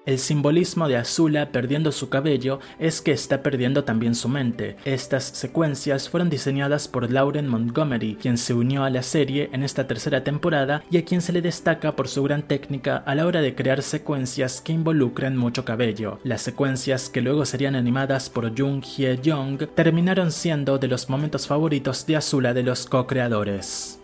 El 0.08 0.18
simbolismo 0.18 0.88
de 0.88 0.96
Azula 0.96 1.52
perdiendo 1.52 1.92
su 1.92 2.08
cabello 2.08 2.60
es 2.78 3.02
que 3.02 3.12
está 3.12 3.42
perdiendo 3.42 3.84
también 3.84 4.14
su 4.14 4.30
mente. 4.30 4.78
Estas 4.86 5.22
secuencias 5.22 6.08
fueron 6.08 6.30
diseñadas 6.30 6.88
por 6.88 7.12
Lauren 7.12 7.46
Montgomery, 7.46 8.14
quien 8.14 8.38
se 8.38 8.54
unió 8.54 8.84
a 8.84 8.88
la 8.88 9.02
serie 9.02 9.50
en 9.52 9.62
esta 9.62 9.86
tercera 9.86 10.24
temporada 10.24 10.82
y 10.90 10.96
a 10.96 11.04
quien 11.04 11.20
se 11.20 11.34
le 11.34 11.42
destaca 11.42 11.94
por 11.94 12.08
su 12.08 12.22
gran 12.22 12.40
técnica 12.40 12.96
a 12.96 13.14
la 13.14 13.26
hora 13.26 13.42
de 13.42 13.54
crear 13.54 13.82
secuencias 13.82 14.62
que 14.62 14.72
involucran 14.72 15.36
mucho 15.36 15.66
cabello. 15.66 16.20
Las 16.24 16.40
secuencias 16.40 17.10
que 17.10 17.20
luego 17.20 17.44
serían 17.44 17.76
animadas 17.76 18.30
por 18.30 18.58
Jung 18.58 18.82
Hye 18.82 19.20
Jong 19.22 19.58
terminaron 19.74 20.32
siendo 20.32 20.78
de 20.78 20.88
los 20.88 21.10
momentos 21.10 21.46
favoritos 21.46 22.06
de 22.06 22.16
Azula 22.16 22.54
de 22.54 22.62
los 22.62 22.86
co-creadores. 22.86 23.97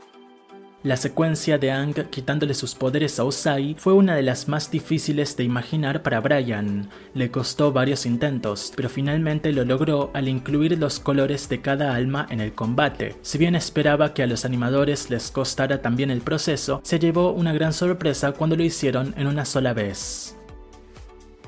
La 0.84 0.98
secuencia 0.98 1.56
de 1.56 1.70
Ang 1.70 1.94
quitándole 2.10 2.52
sus 2.52 2.74
poderes 2.74 3.18
a 3.18 3.24
Osai 3.24 3.74
fue 3.78 3.94
una 3.94 4.16
de 4.16 4.22
las 4.22 4.48
más 4.48 4.70
difíciles 4.70 5.34
de 5.34 5.42
imaginar 5.42 6.02
para 6.02 6.20
Brian. 6.20 6.90
Le 7.14 7.30
costó 7.30 7.72
varios 7.72 8.04
intentos, 8.04 8.70
pero 8.76 8.90
finalmente 8.90 9.50
lo 9.52 9.64
logró 9.64 10.10
al 10.12 10.28
incluir 10.28 10.78
los 10.78 11.00
colores 11.00 11.48
de 11.48 11.62
cada 11.62 11.94
alma 11.94 12.26
en 12.28 12.42
el 12.42 12.52
combate. 12.52 13.16
Si 13.22 13.38
bien 13.38 13.56
esperaba 13.56 14.12
que 14.12 14.24
a 14.24 14.26
los 14.26 14.44
animadores 14.44 15.08
les 15.08 15.30
costara 15.30 15.80
también 15.80 16.10
el 16.10 16.20
proceso, 16.20 16.82
se 16.84 16.98
llevó 16.98 17.32
una 17.32 17.54
gran 17.54 17.72
sorpresa 17.72 18.32
cuando 18.32 18.54
lo 18.54 18.62
hicieron 18.62 19.14
en 19.16 19.26
una 19.26 19.46
sola 19.46 19.72
vez. 19.72 20.33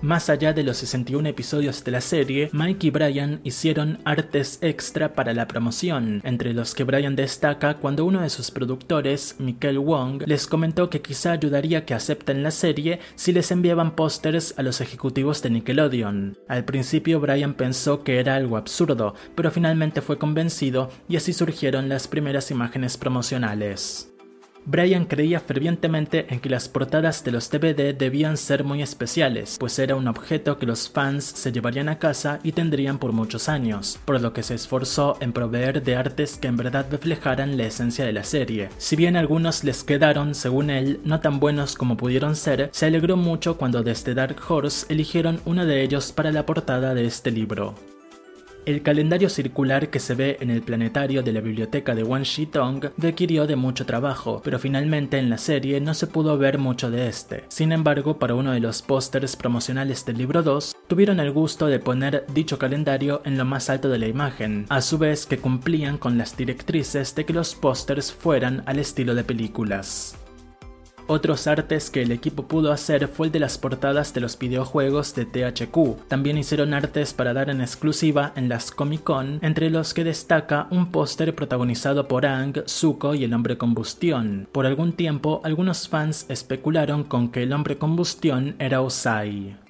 Más 0.02 0.28
allá 0.28 0.52
de 0.52 0.62
los 0.62 0.76
61 0.78 1.28
episodios 1.28 1.82
de 1.82 1.90
la 1.90 2.00
serie, 2.00 2.50
Mike 2.52 2.88
y 2.88 2.90
Brian 2.90 3.40
hicieron 3.44 3.98
artes 4.04 4.58
extra 4.60 5.14
para 5.14 5.32
la 5.32 5.48
promoción, 5.48 6.20
entre 6.24 6.52
los 6.52 6.74
que 6.74 6.84
Brian 6.84 7.16
destaca 7.16 7.78
cuando 7.78 8.04
uno 8.04 8.20
de 8.20 8.30
sus 8.30 8.50
productores, 8.50 9.36
Michael 9.38 9.78
Wong, 9.78 10.22
les 10.26 10.46
comentó 10.46 10.90
que 10.90 11.00
quizá 11.00 11.32
ayudaría 11.32 11.86
que 11.86 11.94
acepten 11.94 12.42
la 12.42 12.50
serie 12.50 13.00
si 13.14 13.32
les 13.32 13.50
enviaban 13.50 13.96
pósters 13.96 14.54
a 14.58 14.62
los 14.62 14.80
ejecutivos 14.80 15.42
de 15.42 15.50
Nickelodeon. 15.50 16.36
Al 16.46 16.64
principio 16.64 17.18
Brian 17.20 17.54
pensó 17.54 18.04
que 18.04 18.20
era 18.20 18.34
algo 18.34 18.56
absurdo, 18.56 19.14
pero 19.34 19.50
finalmente 19.50 20.02
fue 20.02 20.18
convencido 20.18 20.90
y 21.08 21.16
así 21.16 21.32
surgieron 21.32 21.88
las 21.88 22.06
primeras 22.06 22.50
imágenes 22.50 22.96
promocionales. 22.98 24.15
Brian 24.68 25.04
creía 25.04 25.38
fervientemente 25.38 26.26
en 26.28 26.40
que 26.40 26.48
las 26.48 26.68
portadas 26.68 27.22
de 27.22 27.30
los 27.30 27.48
DVD 27.48 27.94
debían 27.94 28.36
ser 28.36 28.64
muy 28.64 28.82
especiales, 28.82 29.56
pues 29.60 29.78
era 29.78 29.94
un 29.94 30.08
objeto 30.08 30.58
que 30.58 30.66
los 30.66 30.90
fans 30.90 31.24
se 31.24 31.52
llevarían 31.52 31.88
a 31.88 32.00
casa 32.00 32.40
y 32.42 32.50
tendrían 32.50 32.98
por 32.98 33.12
muchos 33.12 33.48
años, 33.48 34.00
por 34.04 34.20
lo 34.20 34.32
que 34.32 34.42
se 34.42 34.54
esforzó 34.54 35.18
en 35.20 35.32
proveer 35.32 35.84
de 35.84 35.94
artes 35.94 36.36
que 36.36 36.48
en 36.48 36.56
verdad 36.56 36.86
reflejaran 36.90 37.56
la 37.56 37.66
esencia 37.66 38.04
de 38.04 38.12
la 38.12 38.24
serie. 38.24 38.68
Si 38.76 38.96
bien 38.96 39.14
algunos 39.14 39.62
les 39.62 39.84
quedaron, 39.84 40.34
según 40.34 40.70
él, 40.70 41.00
no 41.04 41.20
tan 41.20 41.38
buenos 41.38 41.76
como 41.76 41.96
pudieron 41.96 42.34
ser, 42.34 42.68
se 42.72 42.86
alegró 42.86 43.16
mucho 43.16 43.58
cuando 43.58 43.84
desde 43.84 44.14
Dark 44.14 44.38
Horse 44.48 44.86
eligieron 44.88 45.40
uno 45.44 45.64
de 45.64 45.84
ellos 45.84 46.10
para 46.10 46.32
la 46.32 46.44
portada 46.44 46.92
de 46.92 47.06
este 47.06 47.30
libro. 47.30 47.76
El 48.66 48.82
calendario 48.82 49.28
circular 49.28 49.90
que 49.90 50.00
se 50.00 50.16
ve 50.16 50.38
en 50.40 50.50
el 50.50 50.60
planetario 50.60 51.22
de 51.22 51.32
la 51.32 51.40
biblioteca 51.40 51.94
de 51.94 52.02
Wan 52.02 52.24
Tong 52.50 52.86
requirió 52.98 53.46
de 53.46 53.54
mucho 53.54 53.86
trabajo, 53.86 54.40
pero 54.42 54.58
finalmente 54.58 55.18
en 55.18 55.30
la 55.30 55.38
serie 55.38 55.80
no 55.80 55.94
se 55.94 56.08
pudo 56.08 56.36
ver 56.36 56.58
mucho 56.58 56.90
de 56.90 57.06
este. 57.06 57.44
Sin 57.46 57.70
embargo, 57.70 58.18
para 58.18 58.34
uno 58.34 58.50
de 58.50 58.58
los 58.58 58.82
pósters 58.82 59.36
promocionales 59.36 60.04
del 60.04 60.18
libro 60.18 60.42
2, 60.42 60.74
tuvieron 60.88 61.20
el 61.20 61.30
gusto 61.30 61.68
de 61.68 61.78
poner 61.78 62.26
dicho 62.34 62.58
calendario 62.58 63.22
en 63.24 63.38
lo 63.38 63.44
más 63.44 63.70
alto 63.70 63.88
de 63.88 64.00
la 64.00 64.08
imagen, 64.08 64.66
a 64.68 64.80
su 64.80 64.98
vez 64.98 65.26
que 65.26 65.38
cumplían 65.38 65.96
con 65.96 66.18
las 66.18 66.36
directrices 66.36 67.14
de 67.14 67.24
que 67.24 67.34
los 67.34 67.54
pósters 67.54 68.12
fueran 68.12 68.64
al 68.66 68.80
estilo 68.80 69.14
de 69.14 69.22
películas. 69.22 70.16
Otros 71.08 71.46
artes 71.46 71.88
que 71.88 72.02
el 72.02 72.10
equipo 72.10 72.48
pudo 72.48 72.72
hacer 72.72 73.06
fue 73.06 73.26
el 73.26 73.32
de 73.32 73.38
las 73.38 73.58
portadas 73.58 74.12
de 74.12 74.20
los 74.20 74.36
videojuegos 74.38 75.14
de 75.14 75.24
THQ. 75.24 76.08
También 76.08 76.36
hicieron 76.36 76.74
artes 76.74 77.14
para 77.14 77.32
dar 77.32 77.48
en 77.48 77.60
exclusiva 77.60 78.32
en 78.34 78.48
las 78.48 78.72
Comic 78.72 79.04
Con, 79.04 79.38
entre 79.42 79.70
los 79.70 79.94
que 79.94 80.02
destaca 80.02 80.66
un 80.70 80.90
póster 80.90 81.34
protagonizado 81.34 82.08
por 82.08 82.26
Ang, 82.26 82.64
Zuko 82.66 83.14
y 83.14 83.22
el 83.22 83.34
hombre 83.34 83.56
combustión. 83.56 84.48
Por 84.50 84.66
algún 84.66 84.94
tiempo, 84.94 85.40
algunos 85.44 85.88
fans 85.88 86.26
especularon 86.28 87.04
con 87.04 87.30
que 87.30 87.44
el 87.44 87.52
hombre 87.52 87.78
combustión 87.78 88.56
era 88.58 88.80
Osai. 88.80 89.65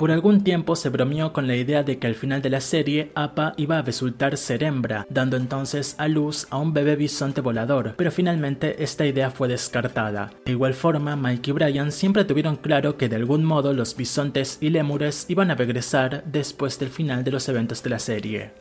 Por 0.00 0.12
algún 0.12 0.42
tiempo 0.42 0.76
se 0.76 0.88
bromeó 0.88 1.34
con 1.34 1.46
la 1.46 1.56
idea 1.56 1.82
de 1.82 1.98
que 1.98 2.06
al 2.06 2.14
final 2.14 2.40
de 2.40 2.48
la 2.48 2.62
serie 2.62 3.12
Appa 3.14 3.52
iba 3.58 3.76
a 3.76 3.82
resultar 3.82 4.38
ser 4.38 4.62
hembra, 4.62 5.06
dando 5.10 5.36
entonces 5.36 5.94
a 5.98 6.08
luz 6.08 6.46
a 6.48 6.56
un 6.56 6.72
bebé 6.72 6.96
bisonte 6.96 7.42
volador, 7.42 7.96
pero 7.98 8.10
finalmente 8.10 8.82
esta 8.82 9.04
idea 9.04 9.30
fue 9.30 9.48
descartada. 9.48 10.30
De 10.46 10.52
igual 10.52 10.72
forma, 10.72 11.16
Mike 11.16 11.50
y 11.50 11.52
Brian 11.52 11.92
siempre 11.92 12.24
tuvieron 12.24 12.56
claro 12.56 12.96
que 12.96 13.10
de 13.10 13.16
algún 13.16 13.44
modo 13.44 13.74
los 13.74 13.94
bisontes 13.94 14.56
y 14.62 14.70
lémures 14.70 15.26
iban 15.28 15.50
a 15.50 15.54
regresar 15.54 16.24
después 16.24 16.78
del 16.78 16.88
final 16.88 17.22
de 17.22 17.32
los 17.32 17.46
eventos 17.50 17.82
de 17.82 17.90
la 17.90 17.98
serie. 17.98 18.52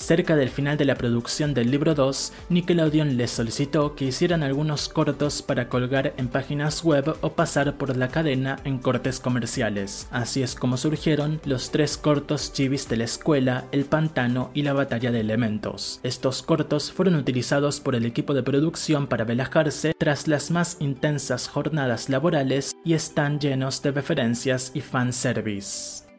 Cerca 0.00 0.34
del 0.34 0.48
final 0.48 0.78
de 0.78 0.86
la 0.86 0.94
producción 0.94 1.52
del 1.52 1.70
libro 1.70 1.94
2, 1.94 2.32
Nickelodeon 2.48 3.18
les 3.18 3.30
solicitó 3.30 3.94
que 3.94 4.06
hicieran 4.06 4.42
algunos 4.42 4.88
cortos 4.88 5.42
para 5.42 5.68
colgar 5.68 6.14
en 6.16 6.28
páginas 6.28 6.82
web 6.82 7.16
o 7.20 7.32
pasar 7.34 7.76
por 7.76 7.94
la 7.94 8.08
cadena 8.08 8.58
en 8.64 8.78
cortes 8.78 9.20
comerciales. 9.20 10.08
Así 10.10 10.42
es 10.42 10.54
como 10.54 10.78
surgieron 10.78 11.38
los 11.44 11.70
tres 11.70 11.98
cortos 11.98 12.54
chivis 12.54 12.88
de 12.88 12.96
la 12.96 13.04
escuela, 13.04 13.66
El 13.72 13.84
Pantano 13.84 14.50
y 14.54 14.62
La 14.62 14.72
Batalla 14.72 15.12
de 15.12 15.20
Elementos. 15.20 16.00
Estos 16.02 16.42
cortos 16.42 16.90
fueron 16.90 17.14
utilizados 17.14 17.78
por 17.78 17.94
el 17.94 18.06
equipo 18.06 18.32
de 18.32 18.42
producción 18.42 19.06
para 19.06 19.24
relajarse 19.24 19.92
tras 19.98 20.26
las 20.26 20.50
más 20.50 20.78
intensas 20.80 21.46
jornadas 21.46 22.08
laborales 22.08 22.74
y 22.86 22.94
están 22.94 23.38
llenos 23.38 23.82
de 23.82 23.92
referencias 23.92 24.72
y 24.74 24.80
fanservice. 24.80 26.09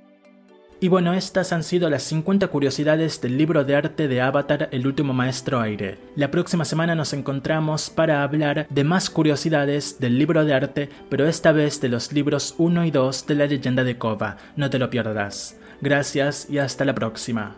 Y 0.84 0.88
bueno, 0.88 1.14
estas 1.14 1.54
han 1.54 1.62
sido 1.62 1.92
las 1.92 2.02
50 2.02 2.48
curiosidades 2.48 3.22
del 3.22 3.38
libro 3.38 3.64
de 3.64 3.76
arte 3.76 4.08
de 4.08 4.20
Avatar 4.20 4.68
El 4.72 4.88
último 4.88 5.14
maestro 5.14 5.62
aire. 5.62 6.00
La 6.16 6.32
próxima 6.32 6.66
semana 6.66 6.96
nos 6.96 7.14
encontramos 7.14 7.92
para 7.92 8.24
hablar 8.24 8.66
de 8.68 8.84
más 8.84 9.12
curiosidades 9.12 10.00
del 10.00 10.18
libro 10.18 10.44
de 10.44 10.56
arte, 10.56 10.90
pero 11.08 11.28
esta 11.28 11.52
vez 11.52 11.82
de 11.82 11.90
los 11.90 12.12
libros 12.12 12.56
1 12.58 12.84
y 12.86 12.90
2 12.90 13.28
de 13.28 13.36
la 13.36 13.46
leyenda 13.46 13.84
de 13.84 14.00
Kova. 14.00 14.38
No 14.56 14.72
te 14.72 14.80
lo 14.80 14.90
pierdas. 14.90 15.56
Gracias 15.82 16.50
y 16.50 16.58
hasta 16.58 16.84
la 16.84 16.96
próxima. 16.96 17.58